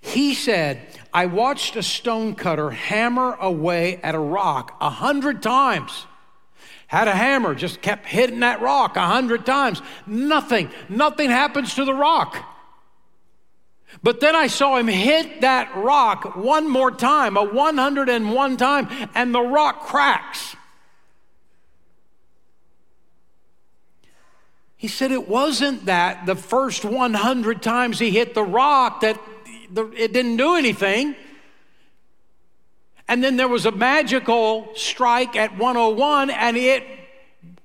He 0.00 0.34
said, 0.34 0.80
I 1.12 1.26
watched 1.26 1.76
a 1.76 1.82
stonecutter 1.82 2.70
hammer 2.70 3.36
away 3.40 3.96
at 4.02 4.14
a 4.14 4.18
rock 4.18 4.76
a 4.80 4.90
hundred 4.90 5.42
times 5.42 6.06
had 6.86 7.08
a 7.08 7.14
hammer, 7.14 7.54
just 7.54 7.80
kept 7.80 8.06
hitting 8.06 8.40
that 8.40 8.60
rock 8.60 8.96
a 8.96 9.06
hundred 9.06 9.46
times. 9.46 9.82
Nothing, 10.06 10.70
nothing 10.88 11.30
happens 11.30 11.74
to 11.74 11.84
the 11.84 11.94
rock. 11.94 12.50
But 14.02 14.20
then 14.20 14.34
I 14.34 14.48
saw 14.48 14.76
him 14.76 14.88
hit 14.88 15.40
that 15.42 15.74
rock 15.76 16.36
one 16.36 16.68
more 16.68 16.90
time, 16.90 17.36
a 17.36 17.44
101 17.44 18.56
time, 18.56 18.88
and 19.14 19.34
the 19.34 19.40
rock 19.40 19.86
cracks. 19.86 20.56
He 24.76 24.88
said 24.88 25.12
it 25.12 25.28
wasn't 25.28 25.86
that 25.86 26.26
the 26.26 26.36
first 26.36 26.84
100 26.84 27.62
times 27.62 27.98
he 27.98 28.10
hit 28.10 28.34
the 28.34 28.42
rock 28.42 29.00
that 29.00 29.18
it 29.74 30.12
didn't 30.12 30.36
do 30.36 30.56
anything. 30.56 31.16
And 33.08 33.22
then 33.22 33.36
there 33.36 33.48
was 33.48 33.66
a 33.66 33.72
magical 33.72 34.68
strike 34.74 35.36
at 35.36 35.56
101 35.58 36.30
and 36.30 36.56
it 36.56 36.84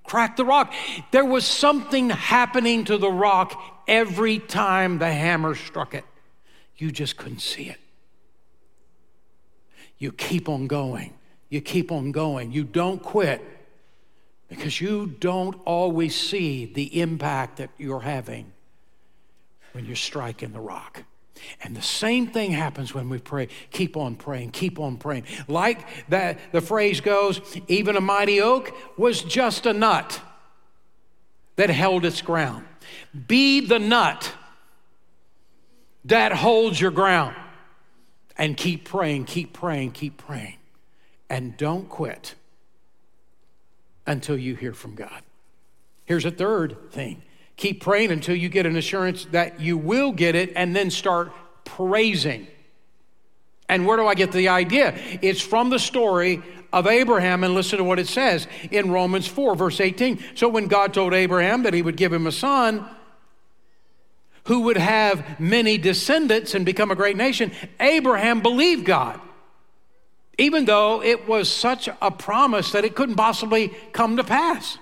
cracked 0.04 0.38
the 0.38 0.46
rock. 0.46 0.74
There 1.12 1.26
was 1.26 1.46
something 1.46 2.10
happening 2.10 2.84
to 2.86 2.98
the 2.98 3.12
rock 3.12 3.62
every 3.88 4.40
time 4.40 4.98
the 4.98 5.12
hammer 5.12 5.56
struck 5.56 5.94
it. 5.94 6.04
You 6.78 6.92
just 6.92 7.18
couldn't 7.18 7.42
see 7.42 7.70
it. 7.70 7.80
You 9.98 10.12
keep 10.12 10.50
on 10.50 10.68
going. 10.68 11.14
You 11.50 11.62
keep 11.62 11.92
on 11.92 12.12
going. 12.12 12.52
You 12.52 12.64
don't 12.64 13.02
quit 13.02 13.42
because 14.48 14.80
you 14.82 15.08
don't 15.20 15.56
always 15.66 16.16
see 16.16 16.66
the 16.66 17.02
impact 17.02 17.58
that 17.58 17.70
you're 17.78 18.00
having 18.00 18.52
when 19.74 19.86
you're 19.86 19.96
striking 19.96 20.54
the 20.54 20.60
rock. 20.60 21.04
And 21.62 21.76
the 21.76 21.82
same 21.82 22.28
thing 22.28 22.52
happens 22.52 22.94
when 22.94 23.10
we 23.10 23.20
pray. 23.20 23.48
Keep 23.72 23.98
on 23.98 24.16
praying, 24.16 24.52
keep 24.52 24.80
on 24.80 24.98
praying. 24.98 25.24
Like 25.48 25.86
that 26.10 26.40
the 26.52 26.62
phrase 26.62 27.02
goes, 27.02 27.42
even 27.68 27.96
a 27.96 28.02
mighty 28.02 28.42
oak 28.42 28.74
was 28.98 29.22
just 29.22 29.66
a 29.66 29.74
nut 29.74 30.22
that 31.56 31.70
held 31.70 32.06
its 32.06 32.22
ground. 32.22 32.66
Be 33.28 33.60
the 33.60 33.80
nut 33.80 34.34
that 36.06 36.32
holds 36.32 36.80
your 36.80 36.92
ground. 36.92 37.36
And 38.38 38.56
keep 38.56 38.86
praying, 38.86 39.26
keep 39.26 39.52
praying, 39.52 39.92
keep 39.92 40.18
praying. 40.18 40.56
And 41.30 41.58
don't 41.58 41.90
quit 41.90 42.36
until 44.08 44.38
you 44.38 44.56
hear 44.56 44.74
from 44.74 44.96
God. 44.96 45.22
Here's 46.06 46.26
a 46.26 46.32
third 46.32 46.92
thing 46.92 47.22
Keep 47.60 47.82
praying 47.82 48.12
until 48.12 48.38
you 48.38 48.48
get 48.48 48.66
an 48.66 48.78
assurance 48.78 49.26
that 49.32 49.60
you 49.60 49.78
will 49.78 50.14
get 50.14 50.34
it 50.34 50.54
and 50.56 50.74
then 50.74 50.90
start 50.90 51.34
praising. 51.66 52.48
And 53.68 53.86
where 53.86 53.98
do 53.98 54.08
I 54.08 54.16
get 54.16 54.32
the 54.32 54.48
idea? 54.48 54.98
It's 55.22 55.42
from 55.42 55.70
the 55.70 55.78
story 55.78 56.42
of 56.72 56.88
Abraham, 56.88 57.44
and 57.44 57.54
listen 57.54 57.80
to 57.80 57.84
what 57.84 58.00
it 58.00 58.08
says 58.08 58.48
in 58.72 58.92
Romans 58.92 59.28
4, 59.28 59.56
verse 59.56 59.82
18. 59.82 60.24
So 60.36 60.48
when 60.48 60.68
God 60.68 60.94
told 60.94 61.14
Abraham 61.14 61.64
that 61.64 61.74
he 61.74 61.82
would 61.82 61.98
give 61.98 62.14
him 62.14 62.28
a 62.28 62.32
son 62.32 62.88
who 64.46 64.62
would 64.62 64.78
have 64.78 65.38
many 65.38 65.78
descendants 65.78 66.56
and 66.56 66.66
become 66.66 66.92
a 66.92 66.96
great 66.96 67.18
nation, 67.18 67.52
Abraham 67.82 68.40
believed 68.40 68.86
God, 68.86 69.20
even 70.38 70.64
though 70.64 71.04
it 71.04 71.28
was 71.28 71.52
such 71.52 71.90
a 72.02 72.10
promise 72.10 72.72
that 72.72 72.86
it 72.86 72.96
couldn't 72.96 73.16
possibly 73.16 73.74
come 73.92 74.16
to 74.16 74.24
pass. 74.24 74.78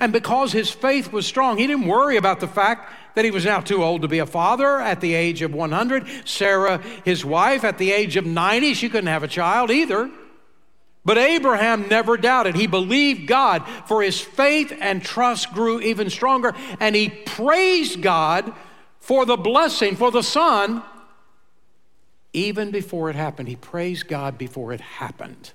And 0.00 0.12
because 0.12 0.52
his 0.52 0.70
faith 0.70 1.12
was 1.12 1.26
strong, 1.26 1.58
he 1.58 1.66
didn't 1.66 1.86
worry 1.86 2.16
about 2.16 2.40
the 2.40 2.48
fact 2.48 2.92
that 3.14 3.24
he 3.24 3.30
was 3.30 3.44
now 3.44 3.60
too 3.60 3.82
old 3.82 4.02
to 4.02 4.08
be 4.08 4.18
a 4.18 4.26
father 4.26 4.80
at 4.80 5.00
the 5.00 5.14
age 5.14 5.42
of 5.42 5.54
100. 5.54 6.06
Sarah, 6.24 6.82
his 7.04 7.24
wife, 7.24 7.64
at 7.64 7.78
the 7.78 7.92
age 7.92 8.16
of 8.16 8.26
90, 8.26 8.74
she 8.74 8.88
couldn't 8.88 9.08
have 9.08 9.22
a 9.22 9.28
child 9.28 9.70
either. 9.70 10.10
But 11.04 11.18
Abraham 11.18 11.88
never 11.88 12.16
doubted. 12.16 12.56
He 12.56 12.66
believed 12.66 13.28
God, 13.28 13.66
for 13.86 14.02
his 14.02 14.20
faith 14.20 14.76
and 14.80 15.02
trust 15.02 15.52
grew 15.52 15.80
even 15.80 16.10
stronger, 16.10 16.52
and 16.80 16.96
he 16.96 17.08
praised 17.08 18.02
God 18.02 18.52
for 18.98 19.24
the 19.24 19.36
blessing, 19.36 19.94
for 19.94 20.10
the 20.10 20.22
son, 20.22 20.82
even 22.32 22.72
before 22.72 23.08
it 23.08 23.14
happened. 23.14 23.48
He 23.48 23.54
praised 23.54 24.08
God 24.08 24.36
before 24.36 24.72
it 24.72 24.80
happened. 24.80 25.52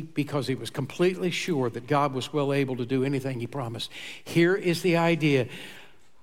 Because 0.00 0.46
he 0.46 0.54
was 0.54 0.70
completely 0.70 1.30
sure 1.30 1.70
that 1.70 1.86
God 1.86 2.12
was 2.12 2.32
well 2.32 2.52
able 2.52 2.76
to 2.76 2.86
do 2.86 3.04
anything 3.04 3.40
he 3.40 3.46
promised. 3.46 3.90
Here 4.24 4.54
is 4.54 4.82
the 4.82 4.96
idea 4.96 5.48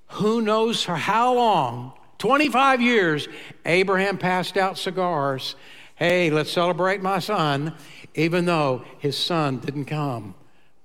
who 0.09 0.41
knows 0.41 0.83
for 0.83 0.95
how 0.95 1.33
long, 1.33 1.93
25 2.19 2.81
years, 2.81 3.27
Abraham 3.65 4.17
passed 4.17 4.57
out 4.57 4.77
cigars. 4.77 5.55
Hey, 5.95 6.29
let's 6.29 6.51
celebrate 6.51 7.01
my 7.01 7.19
son 7.19 7.73
even 8.15 8.45
though 8.45 8.83
his 8.99 9.17
son 9.17 9.59
didn't 9.59 9.85
come 9.85 10.33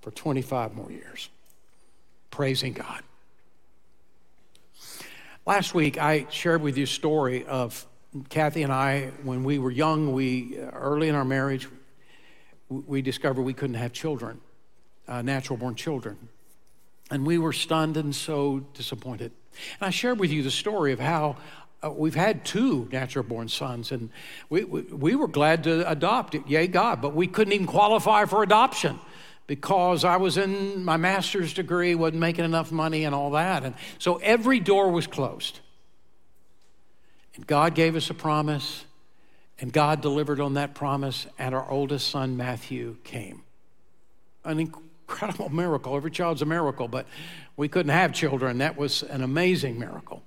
for 0.02 0.10
25 0.10 0.74
more 0.74 0.90
years. 0.90 1.30
Praising 2.30 2.72
God. 2.72 3.02
Last 5.46 5.74
week, 5.74 5.98
I 5.98 6.26
shared 6.30 6.62
with 6.62 6.76
you 6.76 6.84
a 6.84 6.88
story 6.88 7.44
of 7.46 7.86
Kathy 8.28 8.62
and 8.62 8.72
I 8.72 9.12
when 9.22 9.44
we 9.44 9.58
were 9.58 9.70
young. 9.70 10.12
We 10.12 10.58
early 10.58 11.08
in 11.08 11.14
our 11.14 11.24
marriage, 11.24 11.68
we 12.70 13.02
discovered 13.02 13.42
we 13.42 13.52
couldn't 13.52 13.76
have 13.76 13.92
children, 13.92 14.40
uh, 15.08 15.22
natural 15.22 15.56
born 15.56 15.74
children, 15.74 16.16
and 17.10 17.26
we 17.26 17.36
were 17.36 17.52
stunned 17.52 17.96
and 17.96 18.14
so 18.14 18.60
disappointed. 18.74 19.32
And 19.80 19.88
I 19.88 19.90
shared 19.90 20.18
with 20.20 20.30
you 20.30 20.42
the 20.42 20.50
story 20.50 20.92
of 20.92 21.00
how 21.00 21.36
uh, 21.82 21.90
we've 21.90 22.14
had 22.14 22.44
two 22.44 22.88
natural 22.92 23.24
born 23.24 23.48
sons, 23.48 23.90
and 23.90 24.10
we, 24.48 24.64
we, 24.64 24.82
we, 24.82 25.14
were 25.16 25.28
glad 25.28 25.64
to 25.64 25.88
adopt 25.90 26.34
it, 26.34 26.46
yay, 26.46 26.66
God, 26.66 27.02
but 27.02 27.14
we 27.14 27.26
couldn't 27.26 27.52
even 27.52 27.66
qualify 27.66 28.24
for 28.26 28.42
adoption 28.42 28.98
because 29.46 30.04
I 30.04 30.16
was 30.16 30.36
in 30.36 30.84
my 30.84 30.96
master's 30.96 31.52
degree, 31.52 31.96
wasn't 31.96 32.20
making 32.20 32.44
enough 32.44 32.70
money, 32.70 33.04
and 33.04 33.14
all 33.14 33.32
that. 33.32 33.64
And 33.64 33.74
so 33.98 34.16
every 34.16 34.60
door 34.60 34.92
was 34.92 35.08
closed. 35.08 35.58
And 37.34 37.44
God 37.46 37.74
gave 37.74 37.96
us 37.96 38.10
a 38.10 38.14
promise, 38.14 38.84
and 39.60 39.72
God 39.72 40.00
delivered 40.00 40.40
on 40.40 40.54
that 40.54 40.74
promise, 40.74 41.26
and 41.38 41.54
our 41.54 41.70
oldest 41.70 42.08
son, 42.08 42.36
Matthew, 42.36 42.96
came. 43.04 43.42
An 44.44 44.58
incredible 44.58 45.48
miracle. 45.50 45.96
Every 45.96 46.10
child's 46.10 46.40
a 46.40 46.46
miracle, 46.46 46.88
but 46.88 47.06
we 47.56 47.68
couldn't 47.68 47.92
have 47.92 48.12
children. 48.12 48.58
That 48.58 48.78
was 48.78 49.02
an 49.02 49.22
amazing 49.22 49.78
miracle. 49.78 50.22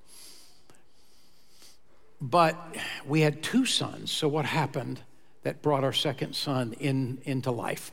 But 2.20 2.56
we 3.04 3.22
had 3.22 3.42
two 3.42 3.66
sons. 3.66 4.12
So 4.12 4.28
what 4.28 4.44
happened 4.44 5.00
that 5.42 5.62
brought 5.62 5.82
our 5.82 5.92
second 5.92 6.36
son 6.36 6.74
in, 6.74 7.18
into 7.24 7.50
life? 7.50 7.90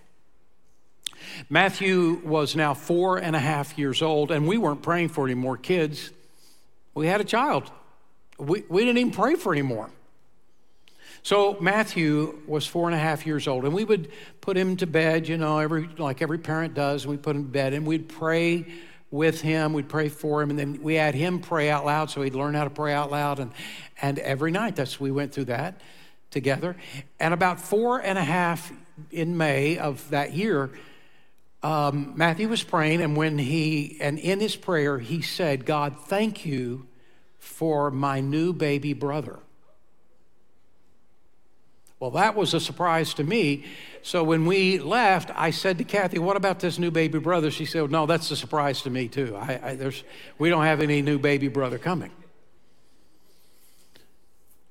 Matthew 1.49 2.21
was 2.23 2.56
now 2.56 2.73
four 2.75 3.17
and 3.17 3.36
a 3.36 3.39
half 3.39 3.77
years 3.77 4.01
old, 4.01 4.32
and 4.32 4.47
we 4.47 4.58
weren't 4.58 4.84
praying 4.84 5.10
for 5.10 5.25
any 5.25 5.36
more 5.36 5.58
kids. 5.58 6.12
We 6.93 7.08
had 7.08 7.19
a 7.19 7.23
child. 7.23 7.71
We, 8.38 8.63
we 8.69 8.86
didn't 8.86 8.99
even 8.99 9.12
pray 9.12 9.36
for 9.36 9.54
any 9.54 9.62
more. 9.63 9.89
So 11.23 11.55
Matthew 11.62 12.39
was 12.47 12.65
four 12.65 12.88
and 12.88 12.95
a 12.95 12.99
half 12.99 13.27
years 13.27 13.47
old, 13.47 13.65
and 13.65 13.73
we 13.73 13.84
would 13.84 14.12
put 14.41 14.57
him 14.57 14.75
to 14.77 14.88
bed, 14.88 15.27
you 15.27 15.38
know, 15.38 15.60
every 15.60 15.88
like 15.97 16.21
every 16.21 16.39
parent 16.39 16.73
does. 16.73 17.05
We 17.05 17.17
put 17.17 17.36
him 17.36 17.43
to 17.43 17.49
bed, 17.49 17.73
and 17.73 17.86
we'd 17.86 18.10
pray 18.10 18.65
with 19.12 19.41
him. 19.41 19.73
We'd 19.73 19.89
pray 19.89 20.10
for 20.10 20.41
him, 20.41 20.49
and 20.49 20.57
then 20.57 20.81
we 20.81 20.95
had 20.95 21.13
him 21.13 21.39
pray 21.39 21.69
out 21.69 21.86
loud, 21.86 22.10
so 22.10 22.23
he'd 22.23 22.34
learn 22.34 22.55
how 22.55 22.63
to 22.63 22.71
pray 22.71 22.93
out 22.93 23.12
loud. 23.12 23.39
And, 23.39 23.51
and 24.01 24.17
every 24.17 24.51
night, 24.51 24.75
that's 24.75 24.99
we 24.99 25.12
went 25.12 25.31
through 25.31 25.45
that 25.45 25.79
together. 26.31 26.75
And 27.19 27.34
about 27.34 27.62
four 27.62 27.99
and 27.99 28.17
a 28.17 28.23
half 28.23 28.71
in 29.12 29.38
May 29.38 29.77
of 29.77 30.10
that 30.10 30.34
year, 30.34 30.71
um, 31.62 32.13
Matthew 32.15 32.47
was 32.47 32.63
praying, 32.63 33.01
and 33.01 33.15
when 33.15 33.38
he 33.38 33.99
and 34.01 34.17
in 34.17 34.39
his 34.39 34.55
prayer 34.55 34.97
he 34.97 35.21
said, 35.21 35.67
"God, 35.67 35.97
thank 36.07 36.47
you 36.47 36.88
for 37.38 37.91
my 37.91 38.21
new 38.21 38.53
baby 38.53 38.93
brother." 38.93 39.38
Well, 42.01 42.09
that 42.11 42.35
was 42.35 42.55
a 42.55 42.59
surprise 42.59 43.13
to 43.13 43.23
me. 43.23 43.63
So 44.01 44.23
when 44.23 44.47
we 44.47 44.79
left, 44.79 45.29
I 45.35 45.51
said 45.51 45.77
to 45.77 45.83
Kathy, 45.83 46.17
What 46.17 46.35
about 46.35 46.59
this 46.59 46.79
new 46.79 46.89
baby 46.89 47.19
brother? 47.19 47.51
She 47.51 47.65
said, 47.65 47.91
No, 47.91 48.07
that's 48.07 48.31
a 48.31 48.35
surprise 48.35 48.81
to 48.81 48.89
me, 48.89 49.07
too. 49.07 49.37
I, 49.39 49.59
I, 49.63 49.75
there's, 49.75 50.03
we 50.39 50.49
don't 50.49 50.63
have 50.63 50.81
any 50.81 51.03
new 51.03 51.19
baby 51.19 51.47
brother 51.47 51.77
coming. 51.77 52.09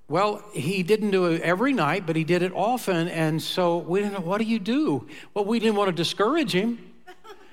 Well, 0.09 0.43
he 0.53 0.83
didn't 0.83 1.13
do 1.13 1.27
it 1.27 1.41
every 1.43 1.73
night, 1.73 2.05
but 2.05 2.17
he 2.17 2.25
did 2.25 2.43
it 2.43 2.51
often. 2.53 3.07
And 3.07 3.41
so 3.41 3.79
we 3.79 4.01
didn't 4.01 4.15
know, 4.15 4.27
What 4.27 4.39
do 4.39 4.45
you 4.45 4.59
do? 4.59 5.07
Well, 5.33 5.45
we 5.45 5.61
didn't 5.61 5.77
want 5.77 5.87
to 5.87 5.95
discourage 5.95 6.51
him. 6.51 6.90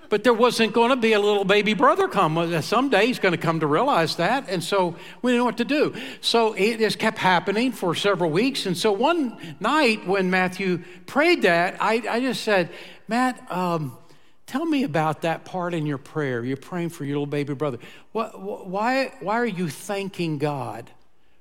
But 0.10 0.24
there 0.24 0.34
wasn't 0.34 0.74
going 0.74 0.90
to 0.90 0.96
be 0.96 1.14
a 1.14 1.20
little 1.20 1.44
baby 1.44 1.74
brother 1.74 2.08
come. 2.08 2.62
Someday 2.62 3.08
he's 3.08 3.20
going 3.20 3.34
to 3.34 3.38
come 3.38 3.60
to 3.60 3.68
realize 3.68 4.16
that. 4.18 4.50
And 4.50 4.64
so 4.64 4.96
we 5.22 5.32
didn't 5.32 5.40
know 5.40 5.46
what 5.46 5.58
to 5.58 5.66
do. 5.66 5.94
So 6.22 6.54
it 6.54 6.78
just 6.78 7.00
kept 7.00 7.18
happening 7.18 7.72
for 7.72 7.94
several 7.96 8.30
weeks. 8.32 8.66
And 8.66 8.78
so 8.78 8.92
one 8.92 9.38
night 9.60 10.08
when 10.08 10.30
Matthew 10.30 10.84
prayed 11.06 11.42
that, 11.42 11.78
I, 11.82 12.04
I 12.10 12.20
just 12.20 12.44
said, 12.44 12.70
Matt, 13.08 13.52
um, 13.52 13.98
tell 14.46 14.66
me 14.66 14.84
about 14.84 15.22
that 15.22 15.46
part 15.46 15.74
in 15.74 15.86
your 15.86 15.98
prayer. 15.98 16.44
You're 16.44 16.58
praying 16.58 16.90
for 16.90 17.04
your 17.04 17.18
little 17.18 17.26
baby 17.26 17.54
brother. 17.54 17.80
What, 18.14 18.40
why, 18.68 19.14
why 19.20 19.36
are 19.36 19.46
you 19.46 19.70
thanking 19.70 20.38
God 20.38 20.90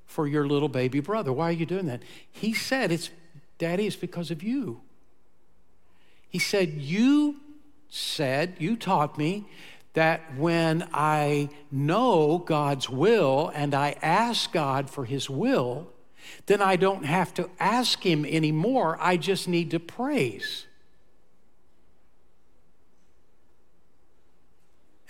for 0.06 0.26
your 0.26 0.46
little 0.46 0.68
baby 0.68 1.00
brother? 1.00 1.32
Why 1.32 1.48
are 1.48 1.52
you 1.52 1.66
doing 1.66 1.86
that? 1.86 2.02
He 2.30 2.52
said, 2.52 2.90
It's, 2.90 3.10
Daddy, 3.58 3.86
it's 3.86 3.96
because 3.96 4.30
of 4.30 4.42
you. 4.42 4.80
He 6.28 6.38
said, 6.38 6.72
You 6.74 7.36
said, 7.88 8.54
you 8.58 8.76
taught 8.76 9.16
me 9.16 9.46
that 9.94 10.36
when 10.36 10.88
I 10.92 11.48
know 11.70 12.38
God's 12.38 12.90
will 12.90 13.50
and 13.54 13.74
I 13.74 13.96
ask 14.02 14.52
God 14.52 14.90
for 14.90 15.04
His 15.04 15.30
will, 15.30 15.88
then 16.46 16.60
I 16.60 16.76
don't 16.76 17.04
have 17.04 17.32
to 17.34 17.48
ask 17.58 18.04
Him 18.04 18.26
anymore. 18.26 18.98
I 19.00 19.16
just 19.16 19.48
need 19.48 19.70
to 19.70 19.80
praise. 19.80 20.66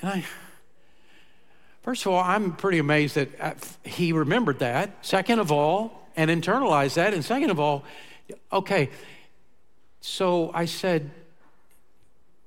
And 0.00 0.10
I, 0.10 0.24
first 1.82 2.06
of 2.06 2.12
all, 2.12 2.22
I'm 2.22 2.54
pretty 2.54 2.78
amazed 2.78 3.16
that 3.16 3.40
uh, 3.40 3.54
he 3.82 4.12
remembered 4.12 4.60
that. 4.60 5.04
Second 5.04 5.40
of 5.40 5.50
all, 5.50 6.06
and 6.16 6.30
internalized 6.30 6.94
that. 6.94 7.12
And 7.14 7.24
second 7.24 7.50
of 7.50 7.60
all, 7.60 7.84
okay, 8.52 8.90
so 10.00 10.50
I 10.54 10.64
said, 10.64 11.10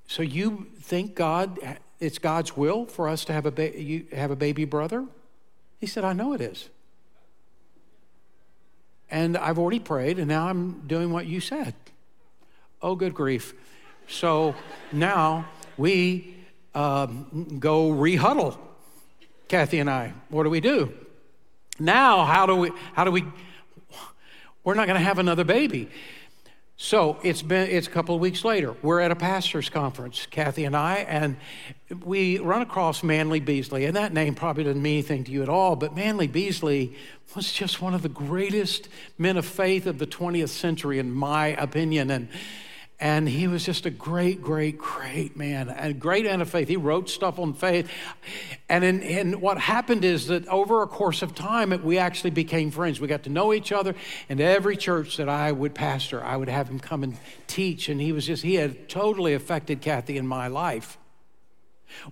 so 0.09 0.23
you 0.23 0.65
think 0.81 1.13
God, 1.13 1.59
it's 1.99 2.17
God's 2.17 2.57
will 2.57 2.87
for 2.87 3.07
us 3.07 3.23
to 3.25 3.33
have 3.33 3.45
a, 3.45 3.51
ba- 3.51 3.79
you 3.79 4.07
have 4.11 4.31
a 4.31 4.35
baby 4.35 4.65
brother? 4.65 5.05
He 5.79 5.85
said, 5.85 6.03
I 6.03 6.13
know 6.13 6.33
it 6.33 6.41
is. 6.41 6.67
And 9.11 9.37
I've 9.37 9.59
already 9.59 9.79
prayed, 9.79 10.17
and 10.17 10.27
now 10.27 10.47
I'm 10.47 10.87
doing 10.87 11.11
what 11.11 11.27
you 11.27 11.39
said. 11.39 11.75
Oh, 12.81 12.95
good 12.95 13.13
grief. 13.13 13.53
So 14.07 14.55
now 14.91 15.47
we 15.77 16.35
um, 16.73 17.59
go 17.59 17.91
rehuddle, 17.91 18.57
Kathy 19.47 19.77
and 19.77 19.91
I. 19.91 20.13
What 20.29 20.41
do 20.41 20.49
we 20.49 20.59
do? 20.59 20.91
Now, 21.77 22.25
how 22.25 22.47
do 22.47 22.55
we, 22.55 22.71
how 22.93 23.03
do 23.03 23.11
we, 23.11 23.25
we're 24.63 24.73
not 24.73 24.87
going 24.87 24.99
to 24.99 25.05
have 25.05 25.19
another 25.19 25.43
baby. 25.43 25.87
So 26.81 27.17
it's 27.23 27.41
been 27.41 27.69
it's 27.69 27.87
a 27.87 27.89
couple 27.89 28.15
of 28.15 28.21
weeks 28.21 28.45
later. 28.45 28.73
We're 28.81 29.01
at 29.01 29.11
a 29.11 29.15
pastors 29.15 29.69
conference, 29.69 30.25
Kathy 30.31 30.63
and 30.63 30.77
I, 30.77 30.99
and 30.99 31.35
we 32.05 32.39
run 32.39 32.61
across 32.61 33.03
Manley 33.03 33.41
Beasley. 33.41 33.83
And 33.83 33.97
that 33.97 34.13
name 34.13 34.33
probably 34.33 34.63
doesn't 34.63 34.81
mean 34.81 34.93
anything 34.93 35.25
to 35.25 35.31
you 35.31 35.43
at 35.43 35.49
all, 35.49 35.75
but 35.75 35.93
Manley 35.93 36.27
Beasley 36.27 36.95
was 37.35 37.51
just 37.51 37.81
one 37.81 37.93
of 37.93 38.01
the 38.01 38.07
greatest 38.07 38.87
men 39.17 39.35
of 39.35 39.45
faith 39.45 39.87
of 39.87 39.99
the 39.99 40.07
20th 40.07 40.47
century, 40.47 40.99
in 40.99 41.11
my 41.11 41.47
opinion. 41.47 42.09
And 42.09 42.29
and 43.01 43.29
he 43.29 43.47
was 43.47 43.63
just 43.63 43.85
a 43.85 43.89
great, 43.89 44.41
great, 44.41 44.77
great 44.77 45.37
man, 45.37 45.69
and 45.69 45.99
great 45.99 46.25
man 46.25 46.41
of 46.41 46.49
faith. 46.49 46.67
He 46.67 46.75
wrote 46.75 47.09
stuff 47.09 47.39
on 47.39 47.53
faith. 47.53 47.89
And, 48.67 48.83
in, 48.83 49.01
and 49.01 49.41
what 49.41 49.57
happened 49.57 50.03
is 50.03 50.27
that 50.27 50.45
over 50.49 50.81
a 50.81 50.87
course 50.87 51.21
of 51.21 51.33
time, 51.33 51.81
we 51.83 51.97
actually 51.97 52.31
became 52.31 52.71
friends. 52.71 52.99
We 52.99 53.07
got 53.07 53.23
to 53.23 53.29
know 53.29 53.53
each 53.53 53.71
other. 53.71 53.95
And 54.27 54.41
every 54.41 54.75
church 54.75 55.15
that 55.17 55.29
I 55.29 55.53
would 55.53 55.73
pastor, 55.73 56.21
I 56.21 56.35
would 56.35 56.49
have 56.49 56.67
him 56.67 56.79
come 56.79 57.03
and 57.03 57.17
teach. 57.47 57.87
And 57.87 58.01
he 58.01 58.11
was 58.11 58.25
just, 58.25 58.43
he 58.43 58.55
had 58.55 58.89
totally 58.89 59.33
affected 59.33 59.79
Kathy 59.79 60.17
in 60.17 60.27
my 60.27 60.47
life. 60.47 60.97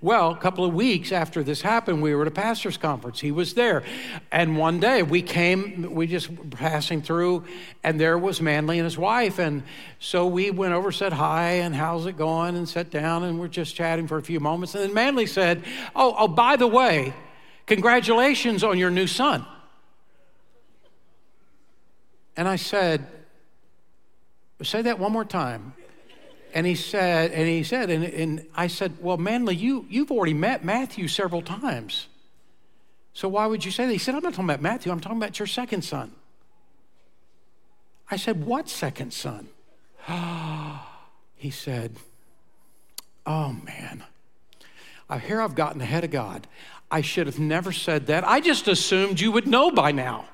Well, 0.02 0.32
a 0.32 0.38
couple 0.38 0.66
of 0.66 0.74
weeks 0.74 1.12
after 1.12 1.44
this 1.44 1.62
happened, 1.62 2.02
we 2.02 2.14
were 2.14 2.24
at 2.24 2.28
a 2.28 2.32
pastor's 2.32 2.78
conference. 2.78 3.20
He 3.20 3.32
was 3.32 3.54
there. 3.54 3.84
And 4.32 4.58
one 4.58 4.80
day 4.80 5.04
we 5.04 5.22
came, 5.22 5.94
we 5.94 6.08
just 6.08 6.50
passing 6.52 7.02
through, 7.02 7.46
and 7.84 8.00
there 8.00 8.18
was 8.18 8.42
Manley 8.42 8.80
and 8.80 8.86
his 8.86 8.98
wife. 8.98 9.40
And 9.40 9.64
so 10.00 10.28
we 10.28 10.52
went 10.52 10.74
over, 10.74 10.92
said 10.92 11.14
hi, 11.14 11.52
and 11.52 11.76
how's 11.76 12.06
it 12.06 12.18
going, 12.18 12.56
and 12.56 12.68
sat 12.68 12.90
down, 12.90 13.24
and 13.24 13.40
we're 13.40 13.48
just 13.48 13.76
chatting 13.76 14.08
for 14.08 14.18
a 14.18 14.24
few 14.24 14.40
moments. 14.40 14.76
And 14.76 14.84
then 14.84 14.94
Manley 14.94 15.26
said, 15.26 15.64
Oh, 15.96 16.16
oh, 16.18 16.28
by 16.28 16.56
the 16.56 16.68
way, 16.68 17.14
congratulations 17.66 18.64
on 18.64 18.78
your 18.78 18.92
new 18.92 19.08
son. 19.08 19.46
And 22.36 22.48
I 22.48 22.56
said, 22.56 23.08
Say 24.64 24.82
that 24.82 24.98
one 24.98 25.12
more 25.12 25.26
time. 25.26 25.74
And 26.58 26.66
he 26.66 26.74
said, 26.74 27.34
and 27.34 27.48
he 27.48 27.62
said, 27.62 27.92
and, 27.92 28.04
and 28.04 28.48
I 28.56 28.66
said, 28.66 28.98
Well, 29.00 29.18
Manley, 29.18 29.56
you, 29.56 29.86
you've 29.92 30.10
already 30.10 30.34
met 30.34 30.66
Matthew 30.66 31.08
several 31.08 31.44
times. 31.44 32.08
So 33.14 33.28
why 33.28 33.46
would 33.46 33.64
you 33.64 33.70
say 33.70 33.86
that? 33.86 33.92
He 33.92 34.00
said, 34.00 34.16
I'm 34.16 34.24
not 34.24 34.34
talking 34.34 34.46
about 34.46 34.64
Matthew, 34.64 34.92
I'm 34.92 35.00
talking 35.00 35.20
about 35.20 35.38
your 35.38 35.46
second 35.46 35.84
son. 35.84 36.14
I 38.10 38.16
said, 38.16 38.44
What 38.44 38.70
second 38.70 39.14
son? 39.14 39.50
he 41.36 41.52
said, 41.52 41.92
Oh 43.28 43.56
man, 43.64 44.04
I 45.12 45.20
hear 45.20 45.40
I've 45.40 45.54
gotten 45.54 45.80
ahead 45.80 46.06
of 46.06 46.10
God. 46.10 46.48
I 46.90 47.02
should 47.02 47.28
have 47.28 47.38
never 47.38 47.72
said 47.72 48.08
that. 48.08 48.28
I 48.28 48.40
just 48.40 48.68
assumed 48.68 49.20
you 49.20 49.32
would 49.32 49.46
know 49.46 49.70
by 49.70 49.92
now. 49.92 50.26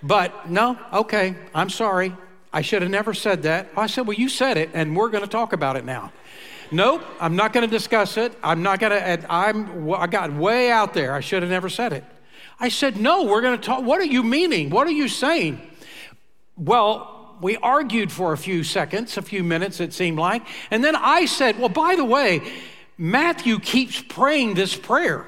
But 0.00 0.48
no, 0.48 0.78
okay, 0.92 1.34
I'm 1.52 1.70
sorry. 1.70 2.14
I 2.52 2.62
should 2.62 2.82
have 2.82 2.90
never 2.90 3.12
said 3.14 3.42
that. 3.42 3.68
I 3.76 3.86
said, 3.86 4.06
Well, 4.06 4.16
you 4.16 4.28
said 4.28 4.56
it, 4.56 4.70
and 4.74 4.96
we're 4.96 5.10
going 5.10 5.24
to 5.24 5.30
talk 5.30 5.52
about 5.52 5.76
it 5.76 5.84
now. 5.84 6.12
Nope, 6.70 7.02
I'm 7.20 7.36
not 7.36 7.52
going 7.52 7.68
to 7.68 7.70
discuss 7.70 8.16
it. 8.16 8.32
I'm 8.42 8.62
not 8.62 8.78
going 8.78 8.92
to, 8.92 9.32
I'm, 9.32 9.90
I 9.92 10.06
got 10.06 10.32
way 10.32 10.70
out 10.70 10.92
there. 10.92 11.14
I 11.14 11.20
should 11.20 11.42
have 11.42 11.50
never 11.50 11.68
said 11.68 11.92
it. 11.92 12.04
I 12.60 12.68
said, 12.68 12.96
No, 12.96 13.24
we're 13.24 13.40
going 13.40 13.58
to 13.58 13.64
talk. 13.64 13.82
What 13.82 14.00
are 14.00 14.06
you 14.06 14.22
meaning? 14.22 14.70
What 14.70 14.86
are 14.86 14.92
you 14.92 15.08
saying? 15.08 15.60
Well, 16.56 17.36
we 17.40 17.56
argued 17.58 18.10
for 18.10 18.32
a 18.32 18.38
few 18.38 18.64
seconds, 18.64 19.16
a 19.16 19.22
few 19.22 19.44
minutes, 19.44 19.80
it 19.80 19.92
seemed 19.92 20.18
like. 20.18 20.42
And 20.70 20.82
then 20.82 20.96
I 20.96 21.26
said, 21.26 21.58
Well, 21.58 21.68
by 21.68 21.94
the 21.96 22.04
way, 22.04 22.42
Matthew 22.96 23.60
keeps 23.60 24.02
praying 24.02 24.54
this 24.54 24.76
prayer. 24.76 25.24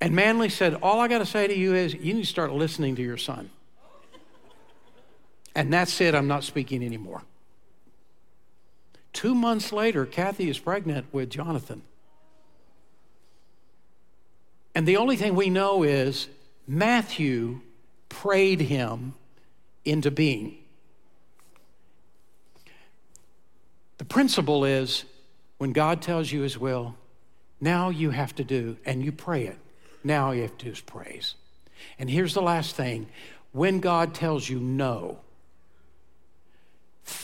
And 0.00 0.14
Manley 0.14 0.48
said, 0.48 0.74
All 0.74 1.00
I 1.00 1.08
got 1.08 1.18
to 1.18 1.26
say 1.26 1.46
to 1.46 1.56
you 1.56 1.74
is, 1.74 1.94
you 1.94 2.14
need 2.14 2.22
to 2.22 2.28
start 2.28 2.52
listening 2.52 2.96
to 2.96 3.02
your 3.02 3.16
son. 3.16 3.50
And 5.54 5.72
that's 5.72 6.00
it, 6.00 6.14
I'm 6.14 6.28
not 6.28 6.44
speaking 6.44 6.84
anymore. 6.84 7.22
Two 9.12 9.34
months 9.34 9.72
later, 9.72 10.06
Kathy 10.06 10.48
is 10.48 10.58
pregnant 10.58 11.06
with 11.12 11.30
Jonathan. 11.30 11.82
And 14.74 14.86
the 14.86 14.96
only 14.96 15.16
thing 15.16 15.34
we 15.34 15.50
know 15.50 15.82
is 15.82 16.28
Matthew 16.66 17.60
prayed 18.08 18.60
him 18.60 19.14
into 19.84 20.10
being. 20.10 20.58
The 23.98 24.04
principle 24.04 24.64
is 24.64 25.04
when 25.58 25.72
God 25.72 26.00
tells 26.00 26.30
you 26.30 26.42
his 26.42 26.56
will, 26.56 26.94
now 27.60 27.90
you 27.90 28.10
have 28.10 28.34
to 28.36 28.44
do, 28.44 28.78
and 28.86 29.04
you 29.04 29.12
pray 29.12 29.46
it. 29.46 29.58
Now 30.02 30.30
you 30.30 30.42
have 30.42 30.56
to 30.58 30.64
do 30.66 30.70
is 30.70 30.80
praise. 30.80 31.34
And 31.98 32.08
here's 32.08 32.32
the 32.32 32.40
last 32.40 32.76
thing 32.76 33.08
when 33.52 33.80
God 33.80 34.14
tells 34.14 34.48
you 34.48 34.58
no, 34.58 35.18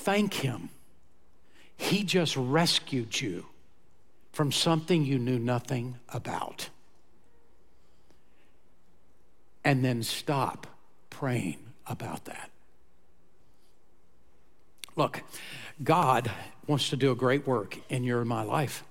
Thank 0.07 0.35
Him. 0.35 0.69
He 1.77 2.05
just 2.05 2.37
rescued 2.37 3.21
you 3.21 3.47
from 4.31 4.53
something 4.53 5.05
you 5.05 5.19
knew 5.19 5.41
nothing 5.41 5.99
about. 6.09 6.69
And 9.65 9.85
then 9.85 10.05
stop 10.05 10.69
praying 11.11 11.59
about 11.89 12.27
that. 12.27 12.53
Look, 14.95 15.25
God 15.83 16.31
wants 16.69 16.89
to 16.91 16.97
do 16.97 17.11
a 17.11 17.17
great 17.17 17.45
work 17.45 17.77
in 17.89 18.05
your 18.05 18.21
and 18.21 18.29
my 18.29 18.45
life. 18.45 18.85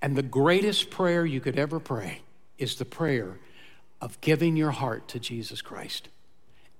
And 0.00 0.16
the 0.16 0.22
greatest 0.22 0.88
prayer 0.88 1.26
you 1.26 1.42
could 1.42 1.58
ever 1.58 1.78
pray 1.78 2.22
is 2.56 2.76
the 2.76 2.86
prayer 2.86 3.38
of 4.00 4.18
giving 4.22 4.56
your 4.56 4.70
heart 4.70 5.08
to 5.08 5.20
Jesus 5.20 5.60
Christ. 5.60 6.08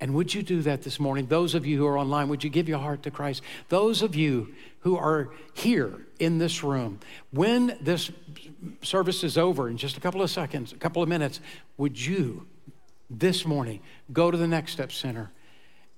And 0.01 0.15
would 0.15 0.35
you 0.35 0.43
do 0.43 0.61
that 0.63 0.83
this 0.83 1.01
morning? 1.01 1.27
Those 1.27 1.55
of 1.55 1.65
you 1.67 1.79
who 1.79 1.87
are 1.87 1.99
online, 1.99 2.29
would 2.29 2.45
you 2.45 2.51
give 2.51 2.69
your 2.69 2.79
heart 2.79 3.03
to 3.05 3.11
Christ? 3.11 3.43
Those 3.69 4.03
of 4.03 4.15
you 4.15 4.55
who 4.81 4.97
are 4.97 5.31
here 5.55 6.07
in 6.19 6.39
this 6.39 6.63
room, 6.63 7.01
when 7.31 7.79
this 7.81 8.11
service 8.83 9.25
is 9.25 9.39
over 9.39 9.69
in 9.69 9.79
just 9.79 9.97
a 9.97 10.01
couple 10.01 10.21
of 10.21 10.31
seconds, 10.31 10.73
a 10.73 10.77
couple 10.77 11.03
of 11.03 11.09
minutes, 11.09 11.41
would 11.79 11.99
you 11.99 12.47
this 13.09 13.47
morning 13.47 13.81
go 14.13 14.31
to 14.31 14.37
the 14.37 14.47
Next 14.47 14.73
Step 14.73 14.93
Center 14.93 15.31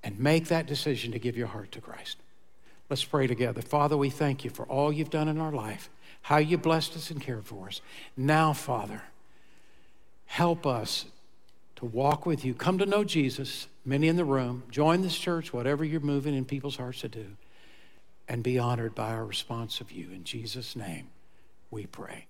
and 0.04 0.18
make 0.18 0.46
that 0.46 0.66
decision 0.66 1.10
to 1.12 1.18
give 1.18 1.36
your 1.36 1.48
heart 1.48 1.72
to 1.72 1.80
Christ? 1.80 2.18
Let's 2.88 3.04
pray 3.04 3.26
together. 3.26 3.62
Father, 3.62 3.96
we 3.96 4.10
thank 4.10 4.44
you 4.44 4.50
for 4.50 4.64
all 4.66 4.92
you've 4.92 5.10
done 5.10 5.28
in 5.28 5.38
our 5.38 5.52
life, 5.52 5.90
how 6.22 6.38
you 6.38 6.56
blessed 6.56 6.96
us 6.96 7.10
and 7.10 7.20
cared 7.20 7.44
for 7.46 7.66
us. 7.66 7.80
Now, 8.16 8.52
Father, 8.52 9.02
help 10.26 10.66
us 10.66 11.06
to 11.78 11.84
walk 11.84 12.26
with 12.26 12.44
you. 12.44 12.54
Come 12.54 12.78
to 12.78 12.86
know 12.86 13.04
Jesus, 13.04 13.66
many 13.84 14.08
in 14.08 14.16
the 14.16 14.24
room. 14.24 14.64
Join 14.70 15.02
this 15.02 15.16
church, 15.16 15.52
whatever 15.52 15.84
you're 15.84 16.00
moving 16.00 16.34
in 16.34 16.44
people's 16.44 16.76
hearts 16.76 17.00
to 17.02 17.08
do, 17.08 17.36
and 18.28 18.42
be 18.42 18.58
honored 18.58 18.94
by 18.94 19.12
our 19.12 19.24
response 19.24 19.80
of 19.80 19.92
you. 19.92 20.10
In 20.10 20.24
Jesus' 20.24 20.74
name, 20.76 21.08
we 21.70 21.86
pray. 21.86 22.27